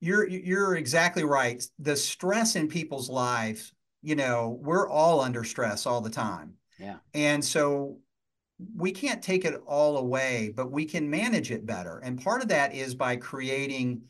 you're 0.01 0.29
you're 0.29 0.77
exactly 0.77 1.25
right. 1.25 1.65
The 1.79 1.97
stress 1.97 2.57
in 2.57 2.69
people's 2.69 3.09
lives, 3.09 3.73
you 4.03 4.17
know, 4.17 4.59
we're 4.61 4.89
all 4.89 5.21
under 5.21 5.45
stress 5.45 5.87
all 5.87 6.03
the 6.03 6.11
time. 6.11 6.55
Yeah. 6.79 6.97
And 7.15 7.43
so 7.43 7.99
we 8.77 8.93
can't 8.93 9.23
take 9.23 9.45
it 9.45 9.61
all 9.67 9.97
away, 9.97 10.53
but 10.55 10.71
we 10.71 10.85
can 10.85 11.09
manage 11.11 11.51
it 11.51 11.67
better. 11.67 11.99
And 11.99 12.23
part 12.23 12.43
of 12.43 12.49
that 12.49 12.75
is 12.75 12.95
by 12.95 13.17
creating 13.17 14.03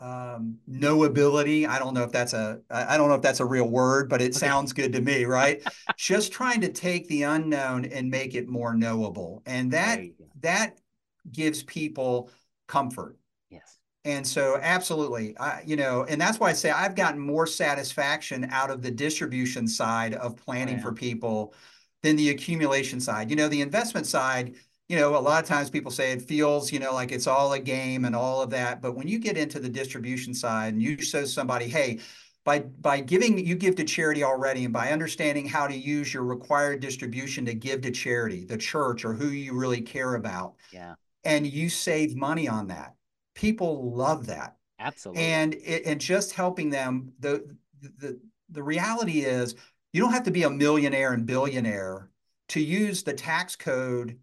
um, 0.00 0.58
knowability. 0.68 1.66
I 1.66 1.78
don't 1.78 1.94
know 1.94 2.02
if 2.02 2.12
that's 2.12 2.34
a 2.34 2.60
I 2.70 2.96
don't 2.96 3.08
know 3.08 3.14
if 3.14 3.22
that's 3.22 3.40
a 3.40 3.46
real 3.46 3.68
word, 3.68 4.08
but 4.08 4.20
it 4.20 4.36
okay. 4.36 4.38
sounds 4.38 4.72
good 4.72 4.92
to 4.92 5.00
me, 5.00 5.24
right? 5.24 5.62
Just 5.96 6.32
trying 6.32 6.60
to 6.62 6.72
take 6.72 7.08
the 7.08 7.22
unknown 7.22 7.86
and 7.86 8.10
make 8.10 8.34
it 8.34 8.48
more 8.48 8.74
knowable, 8.74 9.42
and 9.46 9.72
that 9.72 10.00
that 10.42 10.78
gives 11.32 11.62
people 11.62 12.30
comfort. 12.66 13.16
Yes. 13.50 13.78
And 14.04 14.26
so, 14.26 14.58
absolutely, 14.60 15.36
I, 15.38 15.62
you 15.66 15.76
know, 15.76 16.04
and 16.04 16.20
that's 16.20 16.38
why 16.38 16.50
I 16.50 16.52
say 16.52 16.70
I've 16.70 16.94
gotten 16.94 17.18
more 17.18 17.46
satisfaction 17.46 18.48
out 18.50 18.70
of 18.70 18.82
the 18.82 18.90
distribution 18.90 19.66
side 19.66 20.14
of 20.14 20.36
planning 20.36 20.74
oh, 20.74 20.78
yeah. 20.78 20.82
for 20.82 20.92
people 20.92 21.54
than 22.02 22.16
the 22.16 22.30
accumulation 22.30 23.00
side. 23.00 23.30
You 23.30 23.36
know, 23.36 23.48
the 23.48 23.62
investment 23.62 24.06
side, 24.06 24.54
you 24.88 24.96
know, 24.96 25.16
a 25.16 25.18
lot 25.18 25.42
of 25.42 25.48
times 25.48 25.70
people 25.70 25.90
say 25.90 26.12
it 26.12 26.22
feels, 26.22 26.70
you 26.70 26.78
know, 26.78 26.94
like 26.94 27.12
it's 27.12 27.26
all 27.26 27.52
a 27.52 27.58
game 27.58 28.04
and 28.04 28.14
all 28.14 28.40
of 28.42 28.50
that. 28.50 28.80
But 28.80 28.94
when 28.94 29.08
you 29.08 29.18
get 29.18 29.36
into 29.36 29.58
the 29.58 29.68
distribution 29.68 30.34
side 30.34 30.74
and 30.74 30.82
you 30.82 31.00
show 31.00 31.24
somebody, 31.24 31.66
hey, 31.66 32.00
by 32.44 32.60
by 32.60 33.00
giving 33.00 33.44
you 33.44 33.56
give 33.56 33.74
to 33.74 33.84
charity 33.84 34.22
already 34.22 34.64
and 34.64 34.72
by 34.72 34.92
understanding 34.92 35.46
how 35.46 35.66
to 35.66 35.76
use 35.76 36.14
your 36.14 36.22
required 36.22 36.80
distribution 36.80 37.44
to 37.44 37.54
give 37.54 37.80
to 37.82 37.90
charity, 37.90 38.44
the 38.44 38.56
church 38.56 39.04
or 39.04 39.12
who 39.12 39.28
you 39.28 39.52
really 39.52 39.80
care 39.80 40.14
about. 40.14 40.54
Yeah. 40.72 40.94
And 41.24 41.44
you 41.44 41.68
save 41.68 42.14
money 42.14 42.46
on 42.46 42.68
that. 42.68 42.94
People 43.34 43.90
love 43.92 44.26
that. 44.26 44.56
Absolutely. 44.78 45.24
And 45.24 45.54
it, 45.54 45.86
and 45.86 46.00
just 46.00 46.32
helping 46.32 46.70
them 46.70 47.12
the 47.18 47.56
the 47.98 48.20
the 48.50 48.62
reality 48.62 49.20
is 49.22 49.56
you 49.96 50.02
don't 50.02 50.12
have 50.12 50.24
to 50.24 50.30
be 50.30 50.42
a 50.42 50.50
millionaire 50.50 51.14
and 51.14 51.24
billionaire 51.24 52.10
to 52.48 52.60
use 52.60 53.02
the 53.02 53.14
tax 53.14 53.56
code 53.56 54.18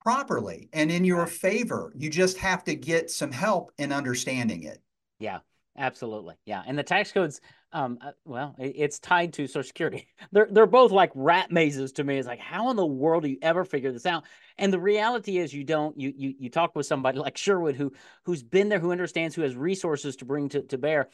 properly 0.00 0.70
and 0.72 0.90
in 0.90 1.04
your 1.04 1.26
favor. 1.26 1.92
You 1.94 2.08
just 2.08 2.38
have 2.38 2.64
to 2.64 2.74
get 2.74 3.10
some 3.10 3.30
help 3.30 3.72
in 3.76 3.92
understanding 3.92 4.62
it. 4.62 4.78
Yeah, 5.18 5.40
absolutely. 5.76 6.36
Yeah, 6.46 6.62
and 6.66 6.78
the 6.78 6.82
tax 6.82 7.12
codes, 7.12 7.42
um, 7.72 7.98
uh, 8.00 8.12
well, 8.24 8.54
it, 8.58 8.72
it's 8.74 8.98
tied 8.98 9.34
to 9.34 9.46
Social 9.46 9.64
Security. 9.64 10.08
They're 10.32 10.48
they're 10.50 10.64
both 10.64 10.92
like 10.92 11.10
rat 11.14 11.52
mazes 11.52 11.92
to 11.92 12.04
me. 12.04 12.16
It's 12.16 12.26
like, 12.26 12.40
how 12.40 12.70
in 12.70 12.76
the 12.76 12.86
world 12.86 13.24
do 13.24 13.28
you 13.28 13.38
ever 13.42 13.66
figure 13.66 13.92
this 13.92 14.06
out? 14.06 14.24
And 14.56 14.72
the 14.72 14.80
reality 14.80 15.36
is, 15.36 15.52
you 15.52 15.62
don't. 15.62 16.00
You 16.00 16.10
you 16.16 16.34
you 16.38 16.48
talk 16.48 16.74
with 16.74 16.86
somebody 16.86 17.18
like 17.26 17.36
Sherwood 17.36 17.76
who 17.76 17.92
who's 18.24 18.42
been 18.42 18.70
there, 18.70 18.78
who 18.78 18.92
understands, 18.92 19.34
who 19.34 19.42
has 19.42 19.56
resources 19.56 20.16
to 20.16 20.24
bring 20.24 20.48
to 20.48 20.62
to 20.62 20.78
bear. 20.78 21.10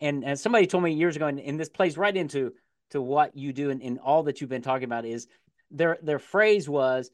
And 0.00 0.24
and 0.24 0.38
somebody 0.38 0.68
told 0.68 0.84
me 0.84 0.92
years 0.92 1.16
ago, 1.16 1.26
and, 1.26 1.40
and 1.40 1.58
this 1.58 1.68
plays 1.68 1.98
right 1.98 2.16
into 2.16 2.52
to 2.90 3.00
what 3.00 3.36
you 3.36 3.52
do 3.52 3.70
and, 3.70 3.82
and 3.82 3.98
all 3.98 4.24
that 4.24 4.40
you've 4.40 4.50
been 4.50 4.62
talking 4.62 4.84
about 4.84 5.04
is 5.04 5.26
their 5.70 5.98
their 6.02 6.18
phrase 6.18 6.68
was 6.68 7.10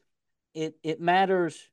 it 0.53 0.75
it 0.83 1.01
matters. 1.01 1.69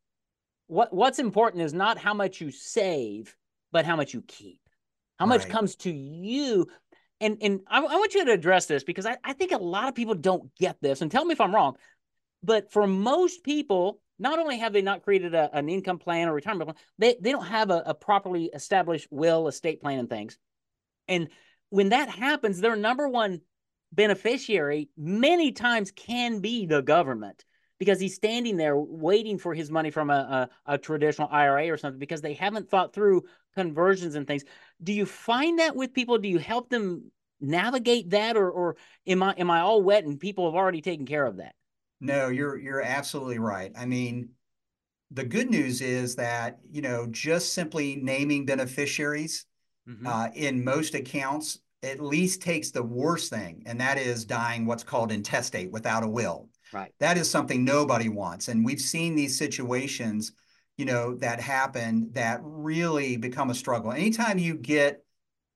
What 0.66 0.92
what's 0.92 1.18
important 1.18 1.62
is 1.62 1.74
not 1.74 1.98
how 1.98 2.14
much 2.14 2.40
you 2.40 2.50
save 2.50 3.36
but 3.70 3.84
how 3.84 3.96
much 3.96 4.14
you 4.14 4.22
keep. 4.22 4.60
How 5.18 5.26
right. 5.26 5.38
much 5.38 5.48
comes 5.48 5.76
to 5.76 5.90
you. 5.90 6.68
And 7.20 7.38
and 7.40 7.60
I, 7.68 7.78
I, 7.78 7.96
want 7.96 8.14
you 8.14 8.24
to 8.26 8.32
address 8.32 8.66
this 8.66 8.84
because 8.84 9.04
I, 9.04 9.16
I 9.24 9.32
think 9.32 9.52
a 9.52 9.58
lot 9.58 9.88
of 9.88 9.94
people 9.94 10.14
don't 10.14 10.54
get 10.56 10.76
this 10.80 11.02
and 11.02 11.10
tell 11.10 11.24
me 11.24 11.32
if 11.32 11.40
i'm 11.40 11.52
wrong 11.52 11.76
but 12.42 12.70
for 12.70 12.86
most 12.86 13.42
people 13.42 14.00
not 14.18 14.38
only 14.38 14.58
have 14.58 14.72
they 14.72 14.82
not 14.82 15.02
created 15.02 15.34
a, 15.34 15.50
an 15.56 15.68
income 15.68 15.98
plan 15.98 16.28
or 16.28 16.34
retirement 16.34 16.68
plan 16.68 16.76
they, 16.98 17.16
they 17.20 17.32
don't 17.32 17.46
have 17.46 17.70
a, 17.70 17.82
a 17.86 17.94
properly 17.94 18.46
established 18.46 19.08
will 19.10 19.48
estate 19.48 19.80
plan 19.80 19.98
and 20.00 20.10
things. 20.10 20.38
And 21.06 21.28
when 21.70 21.90
that 21.90 22.08
happens 22.08 22.60
their 22.60 22.76
number 22.76 23.08
one 23.08 23.40
beneficiary 23.92 24.88
many 24.96 25.52
times 25.52 25.90
can 25.90 26.40
be 26.40 26.66
the 26.66 26.82
government 26.82 27.44
because 27.78 28.00
he's 28.00 28.14
standing 28.14 28.56
there 28.56 28.76
waiting 28.76 29.38
for 29.38 29.54
his 29.54 29.70
money 29.70 29.90
from 29.90 30.10
a, 30.10 30.48
a, 30.66 30.74
a, 30.74 30.78
traditional 30.78 31.28
IRA 31.30 31.70
or 31.70 31.76
something 31.76 31.98
because 31.98 32.20
they 32.20 32.34
haven't 32.34 32.68
thought 32.68 32.92
through 32.92 33.22
conversions 33.54 34.14
and 34.14 34.26
things. 34.26 34.44
Do 34.82 34.92
you 34.92 35.06
find 35.06 35.60
that 35.60 35.76
with 35.76 35.94
people? 35.94 36.18
Do 36.18 36.28
you 36.28 36.38
help 36.38 36.68
them 36.70 37.10
navigate 37.40 38.10
that 38.10 38.36
or 38.36 38.50
or 38.50 38.76
am 39.06 39.22
I 39.22 39.32
am 39.38 39.50
I 39.50 39.60
all 39.60 39.82
wet 39.82 40.04
and 40.04 40.18
people 40.18 40.46
have 40.46 40.56
already 40.56 40.80
taken 40.80 41.06
care 41.06 41.24
of 41.24 41.36
that? 41.36 41.54
No, 42.00 42.28
you're 42.28 42.58
you're 42.58 42.82
absolutely 42.82 43.38
right. 43.38 43.72
I 43.76 43.86
mean, 43.86 44.30
the 45.10 45.24
good 45.24 45.50
news 45.50 45.80
is 45.80 46.16
that, 46.16 46.58
you 46.70 46.82
know, 46.82 47.06
just 47.06 47.54
simply 47.54 47.96
naming 47.96 48.44
beneficiaries 48.44 49.46
mm-hmm. 49.88 50.06
uh, 50.06 50.28
in 50.34 50.64
most 50.64 50.94
accounts 50.94 51.58
at 51.82 52.00
least 52.00 52.42
takes 52.42 52.70
the 52.70 52.82
worst 52.82 53.30
thing, 53.30 53.62
and 53.66 53.80
that 53.80 53.98
is 53.98 54.24
dying 54.24 54.66
what's 54.66 54.82
called 54.82 55.12
intestate 55.12 55.70
without 55.70 56.02
a 56.02 56.08
will. 56.08 56.48
Right. 56.72 56.92
That 56.98 57.16
is 57.16 57.30
something 57.30 57.64
nobody 57.64 58.08
wants. 58.08 58.48
And 58.48 58.64
we've 58.64 58.80
seen 58.80 59.14
these 59.14 59.38
situations, 59.38 60.32
you 60.76 60.84
know, 60.84 61.14
that 61.16 61.40
happen 61.40 62.10
that 62.12 62.40
really 62.42 63.16
become 63.16 63.50
a 63.50 63.54
struggle. 63.54 63.92
Anytime 63.92 64.38
you 64.38 64.54
get 64.54 65.04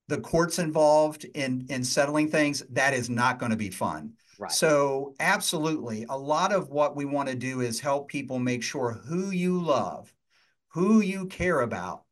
the 0.08 0.20
courts 0.20 0.58
involved 0.58 1.24
in 1.34 1.66
in 1.68 1.84
settling 1.84 2.28
things, 2.28 2.62
that 2.70 2.94
is 2.94 3.10
not 3.10 3.38
going 3.38 3.50
to 3.50 3.56
be 3.56 3.70
fun. 3.70 4.12
Right. 4.38 4.50
So 4.50 5.14
absolutely, 5.20 6.06
a 6.08 6.16
lot 6.16 6.52
of 6.52 6.70
what 6.70 6.96
we 6.96 7.04
want 7.04 7.28
to 7.28 7.34
do 7.34 7.60
is 7.60 7.78
help 7.78 8.08
people 8.08 8.38
make 8.38 8.62
sure 8.62 8.92
who 9.06 9.30
you 9.30 9.60
love, 9.60 10.12
who 10.68 11.00
you 11.00 11.26
care 11.26 11.60
about. 11.60 12.04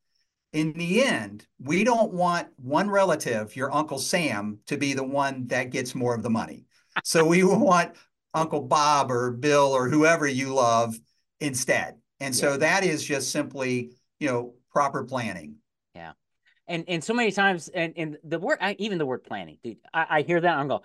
In 0.52 0.72
the 0.72 1.04
end, 1.04 1.46
we 1.60 1.84
don't 1.84 2.12
want 2.12 2.48
one 2.56 2.90
relative, 2.90 3.54
your 3.54 3.72
Uncle 3.72 3.98
Sam, 3.98 4.58
to 4.66 4.76
be 4.76 4.94
the 4.94 5.04
one 5.04 5.46
that 5.48 5.70
gets 5.70 5.94
more 5.94 6.14
of 6.14 6.22
the 6.22 6.30
money. 6.30 6.64
So 7.04 7.24
we 7.24 7.44
want 7.44 7.94
Uncle 8.34 8.60
Bob 8.60 9.10
or 9.10 9.30
Bill 9.30 9.72
or 9.72 9.88
whoever 9.88 10.26
you 10.26 10.54
love 10.54 10.98
instead. 11.40 11.96
And 12.20 12.34
so 12.34 12.56
that 12.56 12.84
is 12.84 13.02
just 13.02 13.30
simply, 13.30 13.92
you 14.18 14.28
know, 14.28 14.54
proper 14.72 15.04
planning. 15.04 15.56
Yeah. 15.94 16.12
And 16.68 16.84
and 16.86 17.02
so 17.02 17.14
many 17.14 17.32
times 17.32 17.68
and, 17.68 17.94
and 17.96 18.18
the 18.22 18.38
word 18.38 18.58
I, 18.60 18.76
even 18.78 18.98
the 18.98 19.06
word 19.06 19.24
planning, 19.24 19.58
dude, 19.62 19.78
I, 19.94 20.06
I 20.10 20.22
hear 20.22 20.40
that 20.40 20.58
I'm 20.58 20.68
going, 20.68 20.82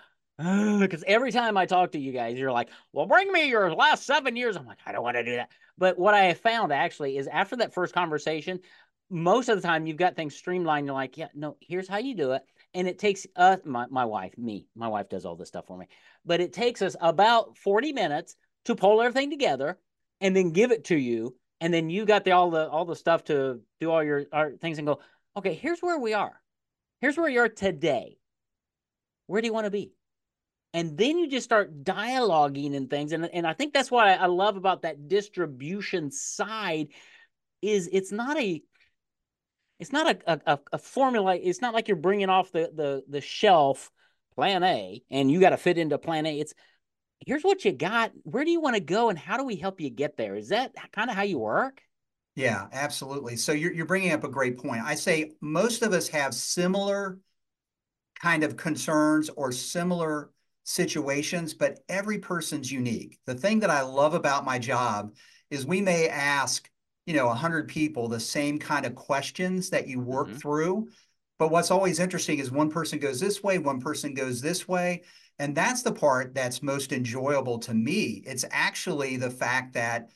because 0.80 1.04
every 1.08 1.32
time 1.32 1.58
I 1.58 1.65
talk 1.65 1.91
to 1.91 1.99
you 1.99 2.12
guys, 2.12 2.38
you're 2.38 2.51
like, 2.51 2.69
well, 2.91 3.06
bring 3.06 3.32
me 3.32 3.47
your 3.47 3.73
last 3.73 4.06
seven 4.06 4.36
years. 4.36 4.58
I'm 4.58 4.65
like, 4.65 4.80
I 4.86 4.91
don't 4.91 5.04
want 5.04 5.17
to 5.17 5.23
do 5.23 5.36
that. 5.36 5.49
But 5.78 5.99
what 5.99 6.13
I 6.13 6.25
have 6.25 6.39
found 6.39 6.71
actually 6.71 7.17
is 7.17 7.28
after 7.28 7.58
that 7.58 7.73
first 7.73 7.93
conversation, 7.93 8.60
most 9.10 9.50
of 9.50 9.62
the 9.62 9.68
time 9.68 9.86
you've 9.86 9.98
got 9.98 10.15
things 10.15 10.36
streamlined. 10.36 10.88
You're 10.88 10.96
like, 10.96 11.18
yeah, 11.18 11.28
no, 11.34 11.58
here's 11.62 11.88
how 11.88 11.98
you 11.98 12.15
do 12.15 12.32
it. 12.32 12.44
And 12.74 12.88
it 12.88 13.00
takes 13.00 13.26
us 13.36 13.60
my, 13.63 13.86
my 13.89 14.06
wife 14.06 14.38
me 14.38 14.68
my 14.76 14.89
wife 14.89 15.08
does 15.08 15.26
all 15.26 15.38
this 15.38 15.48
stuff 15.48 15.65
for 15.65 15.78
me 15.78 15.88
but 16.26 16.41
it 16.41 16.54
takes 16.54 16.82
us 16.82 16.96
about 17.00 17.58
40 17.58 17.94
minutes 17.94 18.36
to 18.65 18.76
pull 18.76 19.02
everything 19.02 19.30
together 19.30 19.78
and 20.20 20.36
then 20.36 20.52
give 20.52 20.72
it 20.72 20.86
to 20.86 20.96
you 20.96 21.36
and 21.62 21.74
then 21.74 21.89
you 21.89 22.06
got 22.06 22.26
the 22.26 22.32
all 22.32 22.50
the 22.50 22.68
all 22.70 22.86
the 22.86 22.96
stuff 22.96 23.24
to 23.26 23.62
do 23.80 23.91
all 23.91 24.04
your, 24.04 24.26
our 24.32 24.52
things 24.54 24.78
and 24.78 24.88
go 24.88 25.00
okay 25.38 25.54
here's 25.54 25.80
where 25.80 26.00
we 26.00 26.13
are. 26.13 26.41
Here's 27.02 27.18
where 27.18 27.30
you 27.30 27.41
are 27.41 27.50
today. 27.50 28.18
Where 29.28 29.41
do 29.41 29.48
you 29.48 29.54
want 29.54 29.65
to 29.65 29.72
be? 29.72 29.91
And 30.74 30.98
then 30.98 31.18
you 31.18 31.30
just 31.30 31.46
start 31.46 31.84
dialoguing 31.84 32.76
and 32.76 32.89
things 32.89 33.12
and, 33.12 33.30
and 33.32 33.48
i 33.48 33.54
think 33.54 33.74
that's 33.74 33.91
what 33.91 34.08
I 34.08 34.26
love 34.26 34.58
about 34.58 34.82
that 34.82 35.08
distribution 35.08 36.12
side 36.12 36.89
is 37.62 37.89
it's 37.91 38.12
not 38.12 38.38
a 38.38 38.62
it's 39.80 39.92
not 39.92 40.18
a, 40.26 40.42
a, 40.52 40.60
a 40.74 40.78
formula. 40.78 41.36
It's 41.36 41.62
not 41.62 41.74
like 41.74 41.88
you're 41.88 41.98
bringing 41.98 42.30
off 42.30 42.52
the, 42.52 42.72
the, 42.74 43.04
the 43.10 43.22
shelf 43.22 43.92
plan 44.36 44.64
A 44.64 45.02
and 45.10 45.30
you 45.30 45.40
got 45.40 45.52
to 45.52 45.58
fit 45.58 45.78
into 45.78 45.98
plan 45.98 46.26
A. 46.26 46.40
It's 46.40 46.54
here's 47.26 47.44
what 47.44 47.66
you 47.66 47.72
got. 47.72 48.12
Where 48.24 48.46
do 48.46 48.52
you 48.52 48.62
want 48.62 48.76
to 48.76 48.82
go? 48.82 49.10
And 49.10 49.18
how 49.18 49.38
do 49.38 49.44
we 49.44 49.56
help 49.56 49.82
you 49.82 49.90
get 49.90 50.18
there? 50.18 50.36
Is 50.36 50.50
that 50.50 50.74
kind 50.92 51.10
of 51.10 51.16
how 51.16 51.24
you 51.24 51.40
work? 51.40 51.82
Yeah, 52.36 52.68
absolutely. 52.74 53.38
So 53.38 53.54
you're, 53.54 53.74
you're 53.74 53.86
bringing 53.86 54.12
up 54.12 54.24
a 54.24 54.30
great 54.30 54.58
point. 54.58 54.84
I 54.84 54.96
say 54.96 55.32
most 55.42 55.82
of 55.82 55.94
us 55.94 56.10
have 56.10 56.34
similar 56.34 57.20
kind 58.20 58.44
of 58.44 58.58
concerns 58.58 59.30
or 59.30 59.52
similar 59.52 60.32
situations, 60.64 61.54
but 61.54 61.80
every 61.88 62.18
person's 62.20 62.72
unique. 62.72 63.20
The 63.26 63.36
thing 63.36 63.60
that 63.62 63.70
I 63.70 63.82
love 63.82 64.14
about 64.14 64.46
my 64.46 64.60
job 64.60 65.16
is 65.50 65.66
we 65.66 65.82
may 65.82 66.10
ask 66.10 66.70
you 67.06 67.13
know, 67.13 67.28
100 67.28 67.68
people 67.68 68.08
the 68.08 68.20
same 68.20 68.60
kind 68.60 68.86
of 68.86 68.96
questions 68.96 69.70
that 69.70 69.88
you 69.88 70.00
work 70.00 70.28
mm-hmm. 70.28 70.38
through. 70.38 70.88
But 71.38 71.52
what's 71.52 71.72
always 71.72 72.00
interesting 72.00 72.39
is 72.39 72.52
one 72.52 72.70
person 72.70 73.00
goes 73.00 73.20
this 73.20 73.44
way, 73.44 73.58
one 73.58 73.80
person 73.80 74.13
goes 74.13 74.41
this 74.41 74.68
way. 74.68 75.04
And 75.38 75.54
that's 75.54 75.84
the 75.84 75.91
part 75.91 76.34
that's 76.34 76.63
most 76.63 76.94
enjoyable 76.94 77.60
to 77.60 77.74
me. 77.74 78.24
It's 78.26 78.46
actually 78.52 79.18
the 79.18 79.30
fact 79.30 79.74
that 79.74 80.10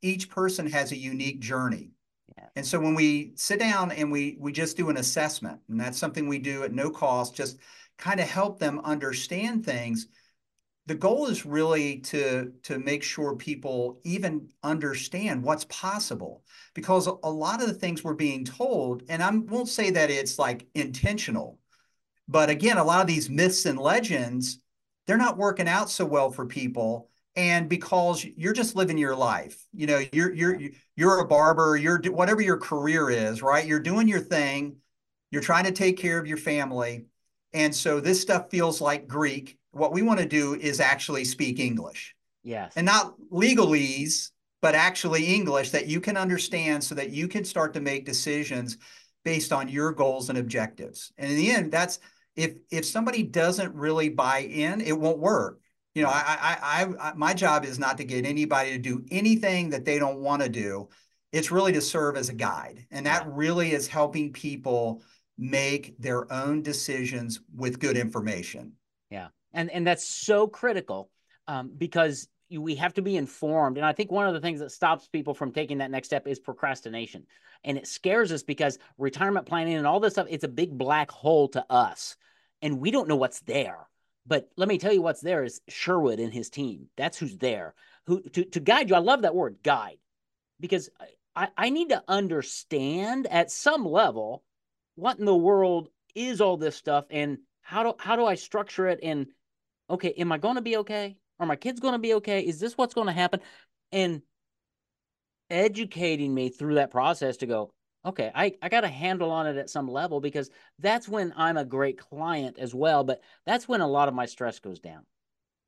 each 0.00 0.30
person 0.30 0.66
has 0.70 0.92
a 0.92 0.96
unique 0.96 1.40
journey. 1.40 1.90
Yeah. 2.38 2.46
And 2.56 2.66
so 2.66 2.80
when 2.80 2.94
we 2.94 3.32
sit 3.36 3.60
down 3.60 3.92
and 3.92 4.10
we 4.10 4.36
we 4.40 4.50
just 4.50 4.78
do 4.78 4.88
an 4.88 4.96
assessment, 4.96 5.60
and 5.68 5.78
that's 5.78 5.98
something 5.98 6.26
we 6.26 6.38
do 6.38 6.64
at 6.64 6.72
no 6.72 6.90
cost, 6.90 7.34
just 7.34 7.58
kind 7.98 8.18
of 8.18 8.28
help 8.28 8.58
them 8.58 8.80
understand 8.82 9.64
things 9.64 10.08
the 10.86 10.94
goal 10.94 11.26
is 11.26 11.46
really 11.46 11.98
to 11.98 12.52
to 12.64 12.78
make 12.78 13.02
sure 13.02 13.36
people 13.36 14.00
even 14.04 14.48
understand 14.62 15.42
what's 15.42 15.64
possible 15.66 16.42
because 16.74 17.06
a 17.06 17.30
lot 17.30 17.62
of 17.62 17.68
the 17.68 17.74
things 17.74 18.02
we're 18.02 18.14
being 18.14 18.44
told 18.44 19.02
and 19.08 19.22
i 19.22 19.30
won't 19.30 19.68
say 19.68 19.90
that 19.90 20.10
it's 20.10 20.38
like 20.38 20.66
intentional 20.74 21.58
but 22.28 22.50
again 22.50 22.78
a 22.78 22.84
lot 22.84 23.00
of 23.00 23.06
these 23.06 23.30
myths 23.30 23.66
and 23.66 23.78
legends 23.78 24.58
they're 25.06 25.16
not 25.16 25.38
working 25.38 25.68
out 25.68 25.90
so 25.90 26.04
well 26.04 26.30
for 26.30 26.46
people 26.46 27.08
and 27.34 27.68
because 27.68 28.24
you're 28.24 28.52
just 28.52 28.76
living 28.76 28.98
your 28.98 29.16
life 29.16 29.66
you 29.72 29.86
know 29.86 30.02
you're 30.12 30.32
you're 30.32 30.58
you're 30.96 31.20
a 31.20 31.26
barber 31.26 31.76
you're 31.76 32.00
whatever 32.10 32.42
your 32.42 32.58
career 32.58 33.08
is 33.08 33.42
right? 33.42 33.66
You're 33.66 33.80
doing 33.80 34.08
your 34.08 34.20
thing 34.20 34.76
you're 35.30 35.42
trying 35.42 35.64
to 35.64 35.72
take 35.72 35.96
care 35.96 36.18
of 36.18 36.26
your 36.26 36.36
family 36.36 37.06
and 37.54 37.74
so 37.74 38.00
this 38.00 38.20
stuff 38.20 38.50
feels 38.50 38.80
like 38.80 39.08
greek 39.08 39.58
what 39.72 39.92
we 39.92 40.02
want 40.02 40.20
to 40.20 40.26
do 40.26 40.54
is 40.54 40.80
actually 40.80 41.24
speak 41.24 41.58
english 41.58 42.14
yes 42.42 42.72
and 42.76 42.86
not 42.86 43.14
legalese 43.30 44.30
but 44.60 44.74
actually 44.74 45.34
english 45.34 45.70
that 45.70 45.86
you 45.86 46.00
can 46.00 46.16
understand 46.16 46.82
so 46.82 46.94
that 46.94 47.10
you 47.10 47.28
can 47.28 47.44
start 47.44 47.74
to 47.74 47.80
make 47.80 48.04
decisions 48.04 48.78
based 49.24 49.52
on 49.52 49.68
your 49.68 49.92
goals 49.92 50.28
and 50.28 50.38
objectives 50.38 51.12
and 51.18 51.30
in 51.30 51.36
the 51.36 51.50
end 51.50 51.72
that's 51.72 51.98
if 52.36 52.54
if 52.70 52.84
somebody 52.84 53.22
doesn't 53.22 53.74
really 53.74 54.08
buy 54.08 54.38
in 54.40 54.80
it 54.80 54.98
won't 54.98 55.18
work 55.18 55.58
you 55.94 56.02
know, 56.02 56.08
I, 56.08 56.56
I, 56.62 56.86
I, 57.00 57.12
my 57.14 57.34
job 57.34 57.64
is 57.64 57.78
not 57.78 57.98
to 57.98 58.04
get 58.04 58.24
anybody 58.24 58.70
to 58.70 58.78
do 58.78 59.04
anything 59.10 59.70
that 59.70 59.84
they 59.84 59.98
don't 59.98 60.20
want 60.20 60.42
to 60.42 60.48
do. 60.48 60.88
It's 61.32 61.50
really 61.50 61.72
to 61.72 61.80
serve 61.80 62.16
as 62.16 62.28
a 62.28 62.34
guide, 62.34 62.86
and 62.90 63.06
that 63.06 63.24
yeah. 63.24 63.32
really 63.34 63.72
is 63.72 63.88
helping 63.88 64.32
people 64.32 65.02
make 65.38 65.98
their 65.98 66.30
own 66.32 66.62
decisions 66.62 67.40
with 67.54 67.78
good 67.78 67.96
information. 67.96 68.72
Yeah, 69.10 69.28
and 69.52 69.70
and 69.70 69.86
that's 69.86 70.06
so 70.06 70.46
critical 70.46 71.10
um, 71.48 71.72
because 71.76 72.28
we 72.50 72.74
have 72.74 72.94
to 72.94 73.02
be 73.02 73.16
informed. 73.16 73.78
And 73.78 73.86
I 73.86 73.92
think 73.92 74.10
one 74.10 74.26
of 74.26 74.34
the 74.34 74.40
things 74.40 74.60
that 74.60 74.70
stops 74.70 75.08
people 75.08 75.32
from 75.32 75.52
taking 75.52 75.78
that 75.78 75.90
next 75.90 76.08
step 76.08 76.26
is 76.26 76.38
procrastination, 76.38 77.26
and 77.64 77.78
it 77.78 77.86
scares 77.86 78.32
us 78.32 78.42
because 78.42 78.78
retirement 78.98 79.46
planning 79.46 79.74
and 79.74 79.86
all 79.86 80.00
this 80.00 80.14
stuff 80.14 80.26
it's 80.30 80.44
a 80.44 80.48
big 80.48 80.76
black 80.76 81.10
hole 81.10 81.48
to 81.48 81.64
us, 81.70 82.16
and 82.60 82.80
we 82.80 82.90
don't 82.90 83.08
know 83.08 83.16
what's 83.16 83.40
there 83.40 83.86
but 84.26 84.48
let 84.56 84.68
me 84.68 84.78
tell 84.78 84.92
you 84.92 85.02
what's 85.02 85.20
there 85.20 85.44
is 85.44 85.60
Sherwood 85.68 86.20
and 86.20 86.32
his 86.32 86.50
team. 86.50 86.88
That's 86.96 87.18
who's 87.18 87.36
there. 87.36 87.74
Who 88.06 88.22
to, 88.22 88.44
to 88.44 88.60
guide 88.60 88.88
you. 88.88 88.94
I 88.94 89.00
love 89.00 89.22
that 89.22 89.34
word, 89.34 89.58
guide, 89.62 89.98
because 90.60 90.88
I, 91.34 91.48
I 91.56 91.70
need 91.70 91.90
to 91.90 92.02
understand 92.06 93.26
at 93.26 93.50
some 93.50 93.84
level 93.84 94.44
what 94.94 95.18
in 95.18 95.24
the 95.24 95.34
world 95.34 95.88
is 96.14 96.40
all 96.40 96.56
this 96.56 96.76
stuff 96.76 97.06
and 97.10 97.38
how 97.62 97.82
do 97.82 97.94
how 97.98 98.16
do 98.16 98.26
I 98.26 98.34
structure 98.34 98.88
it 98.88 99.00
and 99.02 99.26
okay, 99.92 100.12
am 100.18 100.32
I 100.32 100.38
going 100.38 100.56
to 100.56 100.62
be 100.62 100.78
okay? 100.78 101.16
Are 101.38 101.46
my 101.46 101.56
kids 101.56 101.80
going 101.80 101.92
to 101.92 101.98
be 101.98 102.14
okay? 102.14 102.40
Is 102.40 102.58
this 102.58 102.76
what's 102.76 102.94
going 102.94 103.06
to 103.06 103.12
happen? 103.12 103.40
And 103.92 104.22
educating 105.50 106.34
me 106.34 106.48
through 106.48 106.76
that 106.76 106.90
process 106.90 107.36
to 107.38 107.46
go, 107.46 107.72
okay, 108.04 108.32
I, 108.34 108.54
I 108.62 108.68
got 108.68 108.84
a 108.84 108.88
handle 108.88 109.30
on 109.30 109.46
it 109.46 109.56
at 109.56 109.70
some 109.70 109.88
level 109.88 110.20
because 110.20 110.50
that's 110.78 111.08
when 111.08 111.32
I'm 111.36 111.56
a 111.56 111.64
great 111.64 111.98
client 111.98 112.58
as 112.58 112.74
well. 112.74 113.04
But 113.04 113.20
that's 113.44 113.68
when 113.68 113.80
a 113.80 113.86
lot 113.86 114.08
of 114.08 114.14
my 114.14 114.26
stress 114.26 114.58
goes 114.58 114.80
down. 114.80 115.04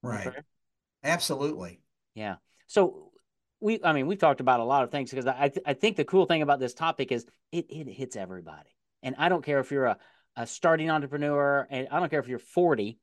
Right. 0.02 0.32
Absolutely. 1.04 1.80
Yeah. 2.14 2.36
So 2.66 3.12
we, 3.60 3.80
I 3.84 3.92
mean, 3.92 4.06
we've 4.06 4.18
talked 4.18 4.40
about 4.40 4.60
a 4.60 4.64
lot 4.64 4.84
of 4.84 4.90
things 4.90 5.10
because 5.10 5.26
I, 5.26 5.48
th- 5.48 5.64
I 5.66 5.74
think 5.74 5.96
the 5.96 6.04
cool 6.04 6.26
thing 6.26 6.42
about 6.42 6.60
this 6.60 6.74
topic 6.74 7.12
is 7.12 7.26
it, 7.52 7.66
it 7.68 7.88
hits 7.88 8.16
everybody. 8.16 8.74
And 9.02 9.14
I 9.18 9.28
don't 9.28 9.44
care 9.44 9.60
if 9.60 9.70
you're 9.70 9.86
a, 9.86 9.98
a 10.34 10.46
starting 10.46 10.90
entrepreneur 10.90 11.66
and 11.70 11.88
I 11.90 12.00
don't 12.00 12.08
care 12.08 12.20
if 12.20 12.28
you're 12.28 12.38
40 12.38 12.98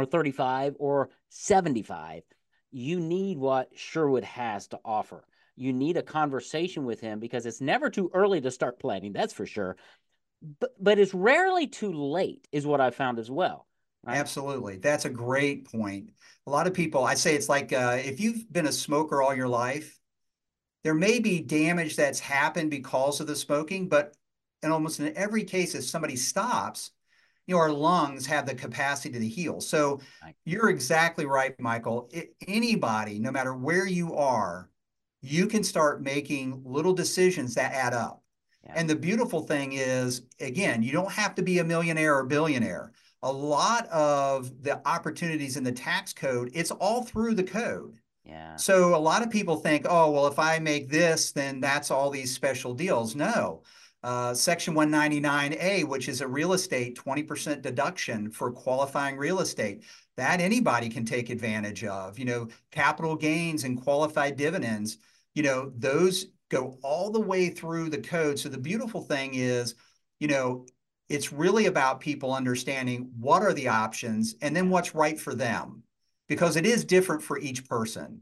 or 0.00 0.06
35 0.06 0.76
or 0.78 1.10
75, 1.28 2.22
you 2.70 3.00
need 3.00 3.38
what 3.38 3.70
Sherwood 3.74 4.24
has 4.24 4.68
to 4.68 4.80
offer. 4.84 5.24
You 5.56 5.72
need 5.72 5.96
a 5.96 6.02
conversation 6.02 6.84
with 6.84 7.00
him 7.00 7.20
because 7.20 7.46
it's 7.46 7.60
never 7.60 7.90
too 7.90 8.10
early 8.14 8.40
to 8.40 8.50
start 8.50 8.78
planning 8.78 9.12
that's 9.12 9.32
for 9.32 9.46
sure. 9.46 9.76
But 10.58 10.70
but 10.80 10.98
it's 10.98 11.12
rarely 11.12 11.66
too 11.66 11.92
late 11.92 12.48
is 12.50 12.66
what 12.66 12.80
i 12.80 12.90
found 12.90 13.18
as 13.18 13.30
well 13.30 13.66
right? 14.04 14.16
absolutely. 14.16 14.78
That's 14.78 15.04
a 15.04 15.10
great 15.10 15.70
point. 15.70 16.10
A 16.46 16.50
lot 16.50 16.66
of 16.66 16.74
people 16.74 17.04
i 17.04 17.14
say 17.14 17.34
it's 17.34 17.48
like 17.48 17.72
uh, 17.72 17.98
if 18.02 18.20
you've 18.20 18.50
been 18.52 18.66
a 18.66 18.72
smoker 18.72 19.22
all 19.22 19.34
your 19.34 19.48
life 19.48 19.98
there 20.82 20.94
may 20.94 21.20
be 21.20 21.42
damage 21.42 21.96
that's 21.96 22.20
happened 22.20 22.70
because 22.70 23.20
of 23.20 23.26
the 23.26 23.36
smoking 23.36 23.88
but 23.88 24.16
in 24.62 24.72
almost 24.72 25.00
in 25.00 25.16
every 25.16 25.44
case 25.44 25.74
if 25.74 25.84
somebody 25.84 26.16
stops 26.16 26.90
you 27.50 27.56
know 27.56 27.60
our 27.60 27.72
lungs 27.72 28.24
have 28.24 28.46
the 28.46 28.54
capacity 28.54 29.18
to 29.18 29.28
heal 29.28 29.60
so 29.60 30.00
you're 30.44 30.70
exactly 30.70 31.26
right 31.26 31.58
michael 31.60 32.08
it, 32.12 32.34
anybody 32.46 33.18
no 33.18 33.30
matter 33.30 33.54
where 33.54 33.86
you 33.86 34.14
are 34.14 34.70
you 35.22 35.46
can 35.46 35.62
start 35.62 36.02
making 36.02 36.62
little 36.64 36.92
decisions 36.92 37.54
that 37.54 37.72
add 37.72 37.92
up. 37.92 38.22
Yeah. 38.64 38.72
And 38.76 38.88
the 38.88 38.96
beautiful 38.96 39.42
thing 39.42 39.72
is, 39.72 40.22
again, 40.40 40.82
you 40.82 40.92
don't 40.92 41.10
have 41.12 41.34
to 41.36 41.42
be 41.42 41.58
a 41.58 41.64
millionaire 41.64 42.16
or 42.16 42.24
billionaire. 42.24 42.92
A 43.22 43.32
lot 43.32 43.86
of 43.88 44.62
the 44.62 44.80
opportunities 44.88 45.56
in 45.56 45.64
the 45.64 45.72
tax 45.72 46.12
code, 46.12 46.50
it's 46.54 46.70
all 46.70 47.02
through 47.02 47.34
the 47.34 47.44
code. 47.44 47.98
Yeah. 48.24 48.56
So 48.56 48.94
a 48.94 48.98
lot 48.98 49.22
of 49.22 49.30
people 49.30 49.56
think, 49.56 49.86
oh, 49.88 50.10
well, 50.10 50.26
if 50.26 50.38
I 50.38 50.58
make 50.58 50.88
this, 50.88 51.32
then 51.32 51.60
that's 51.60 51.90
all 51.90 52.10
these 52.10 52.34
special 52.34 52.74
deals. 52.74 53.14
No. 53.14 53.62
Uh, 54.02 54.32
Section 54.32 54.74
199A, 54.74 55.84
which 55.84 56.08
is 56.08 56.20
a 56.20 56.26
real 56.26 56.54
estate 56.54 56.96
20% 56.96 57.60
deduction 57.60 58.30
for 58.30 58.50
qualifying 58.50 59.16
real 59.16 59.40
estate, 59.40 59.84
that 60.16 60.40
anybody 60.40 60.88
can 60.88 61.04
take 61.04 61.28
advantage 61.28 61.84
of. 61.84 62.18
You 62.18 62.24
know, 62.24 62.48
capital 62.70 63.14
gains 63.14 63.64
and 63.64 63.80
qualified 63.80 64.36
dividends 64.36 64.98
you 65.34 65.42
know, 65.42 65.72
those 65.76 66.26
go 66.48 66.78
all 66.82 67.10
the 67.10 67.20
way 67.20 67.48
through 67.48 67.90
the 67.90 67.98
code. 67.98 68.38
So 68.38 68.48
the 68.48 68.58
beautiful 68.58 69.02
thing 69.02 69.34
is, 69.34 69.74
you 70.18 70.28
know, 70.28 70.66
it's 71.08 71.32
really 71.32 71.66
about 71.66 72.00
people 72.00 72.34
understanding 72.34 73.10
what 73.18 73.42
are 73.42 73.52
the 73.52 73.68
options 73.68 74.34
and 74.42 74.54
then 74.54 74.70
what's 74.70 74.94
right 74.94 75.18
for 75.18 75.34
them 75.34 75.82
because 76.28 76.56
it 76.56 76.66
is 76.66 76.84
different 76.84 77.22
for 77.22 77.38
each 77.38 77.68
person. 77.68 78.20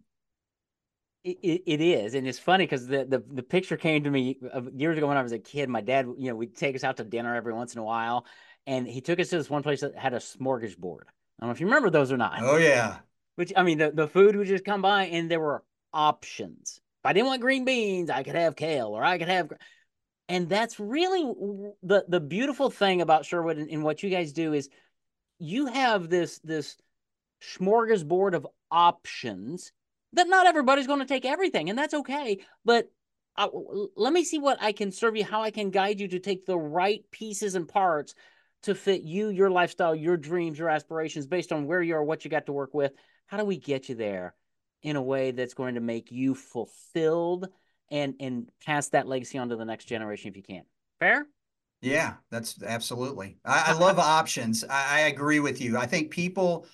It, 1.29 1.62
it 1.67 1.81
is, 1.81 2.14
and 2.14 2.27
it's 2.27 2.38
funny 2.38 2.64
because 2.64 2.87
the, 2.87 3.05
the 3.05 3.23
the 3.31 3.43
picture 3.43 3.77
came 3.77 4.05
to 4.05 4.11
me 4.11 4.38
years 4.75 4.97
ago 4.97 5.07
when 5.07 5.17
I 5.17 5.23
was 5.23 5.33
a 5.33 5.38
kid. 5.38 5.69
My 5.69 5.81
dad, 5.81 6.07
you 6.17 6.31
know, 6.31 6.37
we'd 6.37 6.57
take 6.57 6.75
us 6.75 6.85
out 6.85 6.97
to 6.99 7.05
dinner 7.05 7.35
every 7.35 7.53
once 7.53 7.75
in 7.75 7.81
a 7.81 7.85
while, 7.85 8.25
and 8.67 8.87
he 8.87 9.01
took 9.01 9.21
us 9.21 9.29
to 9.31 9.37
this 9.37 9.51
one 9.51 9.62
place 9.62 9.83
that 9.83 9.97
had 9.97 10.14
a 10.14 10.19
smorgasbord. 10.19 11.03
I 11.03 11.41
don't 11.41 11.49
know 11.49 11.51
if 11.51 11.61
you 11.61 11.67
remember 11.67 11.91
those 11.91 12.11
or 12.11 12.17
not. 12.17 12.41
Oh 12.41 12.57
yeah. 12.57 12.99
Which 13.37 13.53
I 13.57 13.62
mean, 13.62 13.79
the, 13.79 13.91
the 13.91 14.09
food 14.09 14.37
would 14.37 14.49
just 14.49 14.64
come 14.64 14.83
by, 14.83 15.05
and 15.05 15.31
there 15.31 15.41
were 15.41 15.62
options. 15.93 16.81
If 17.03 17.09
I 17.09 17.12
didn't 17.12 17.27
want 17.27 17.41
green 17.41 17.64
beans, 17.64 18.11
I 18.11 18.23
could 18.23 18.35
have 18.35 18.57
kale 18.57 18.88
or 18.88 19.05
I 19.05 19.19
could 19.19 19.29
have. 19.29 19.53
And 20.29 20.49
that's 20.49 20.81
really 20.81 21.23
the 21.83 22.05
the 22.09 22.21
beautiful 22.21 22.71
thing 22.71 23.01
about 23.01 23.25
Sherwood 23.25 23.59
and, 23.59 23.71
and 23.71 23.85
what 23.85 24.03
you 24.03 24.11
guys 24.11 24.33
do 24.33 24.53
is 24.53 24.69
you 25.38 25.67
have 25.67 26.09
this 26.09 26.38
this 26.41 26.77
smorgasbord 27.43 28.35
of 28.35 28.47
options 28.71 29.73
that 30.14 30.29
not 30.29 30.47
everybody's 30.47 30.87
going 30.87 31.01
to 31.01 31.07
take 31.07 31.25
everything, 31.25 31.68
and 31.71 31.79
that's 31.79 31.94
okay. 31.94 32.38
But 32.64 32.90
uh, 33.37 33.49
let 33.97 34.12
me 34.12 34.25
see 34.25 34.38
what 34.38 34.59
I 34.61 34.73
can 34.73 34.90
serve 34.90 35.16
you, 35.16 35.25
how 35.25 35.42
I 35.42 35.51
can 35.51 35.71
guide 35.71 36.01
you 36.01 36.09
to 36.09 36.18
take 36.18 36.47
the 36.47 36.59
right 36.59 37.03
pieces 37.11 37.55
and 37.55 37.68
parts 37.68 38.14
to 38.64 38.75
fit 38.75 39.03
you, 39.03 39.29
your 39.29 39.51
lifestyle, 39.51 39.94
your 39.94 40.16
dreams, 40.16 40.59
your 40.59 40.68
aspirations 40.68 41.27
based 41.27 41.53
on 41.53 41.66
where 41.66 41.81
you 41.81 41.94
are, 41.94 42.03
what 42.03 42.25
you 42.25 42.31
got 42.31 42.47
to 42.47 42.53
work 42.53 42.75
with. 42.75 42.92
How 43.27 43.37
do 43.37 43.44
we 43.44 43.59
get 43.59 43.88
you 43.88 43.94
there? 43.94 44.35
in 44.83 44.97
a 44.97 45.03
way 45.03 45.31
that's 45.31 45.55
going 45.55 45.75
to 45.75 45.81
make 45.81 46.11
you 46.11 46.35
fulfilled 46.35 47.49
and 47.90 48.14
and 48.21 48.51
pass 48.64 48.88
that 48.90 49.09
legacy 49.09 49.38
on 49.38 49.49
to 49.49 49.57
the 49.57 49.64
next 49.64 49.87
generation 49.87 50.31
if 50.31 50.37
you 50.37 50.42
can. 50.42 50.62
Fair? 51.01 51.27
Yeah, 51.81 52.14
that's 52.31 52.61
absolutely. 52.62 53.38
I, 53.44 53.66
I 53.68 53.73
love 53.73 53.99
options. 53.99 54.64
I, 54.64 54.97
I 54.97 55.01
agree 55.01 55.40
with 55.40 55.61
you. 55.61 55.77
I 55.77 55.87
think 55.87 56.11
people 56.11 56.66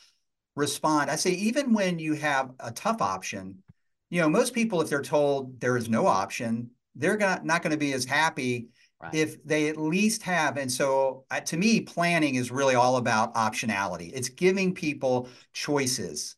respond. 0.56 1.10
I 1.10 1.16
say 1.16 1.30
even 1.30 1.72
when 1.72 1.98
you 1.98 2.14
have 2.14 2.52
a 2.60 2.70
tough 2.70 3.00
option, 3.02 3.62
you 4.10 4.20
know, 4.20 4.28
most 4.28 4.54
people, 4.54 4.80
if 4.80 4.88
they're 4.88 5.02
told 5.02 5.60
there 5.60 5.76
is 5.76 5.88
no 5.88 6.06
option, 6.06 6.70
they're 6.94 7.16
not, 7.16 7.44
not 7.44 7.62
going 7.62 7.72
to 7.72 7.76
be 7.76 7.92
as 7.92 8.04
happy 8.04 8.68
right. 9.02 9.14
if 9.14 9.42
they 9.44 9.68
at 9.68 9.76
least 9.76 10.22
have. 10.22 10.56
And 10.56 10.70
so, 10.70 11.24
uh, 11.30 11.40
to 11.40 11.56
me, 11.56 11.80
planning 11.80 12.36
is 12.36 12.50
really 12.50 12.74
all 12.74 12.96
about 12.96 13.34
optionality. 13.34 14.12
It's 14.14 14.28
giving 14.28 14.74
people 14.74 15.28
choices. 15.52 16.36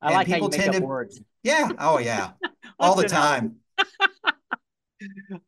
I 0.00 0.06
and 0.06 0.14
like 0.16 0.28
how 0.28 0.36
you 0.36 0.48
make 0.48 0.66
up 0.68 0.74
to, 0.74 0.80
words. 0.80 1.20
Yeah. 1.42 1.70
Oh, 1.78 1.98
yeah. 1.98 2.30
All 2.78 2.96
the 2.96 3.08
time. 3.08 3.56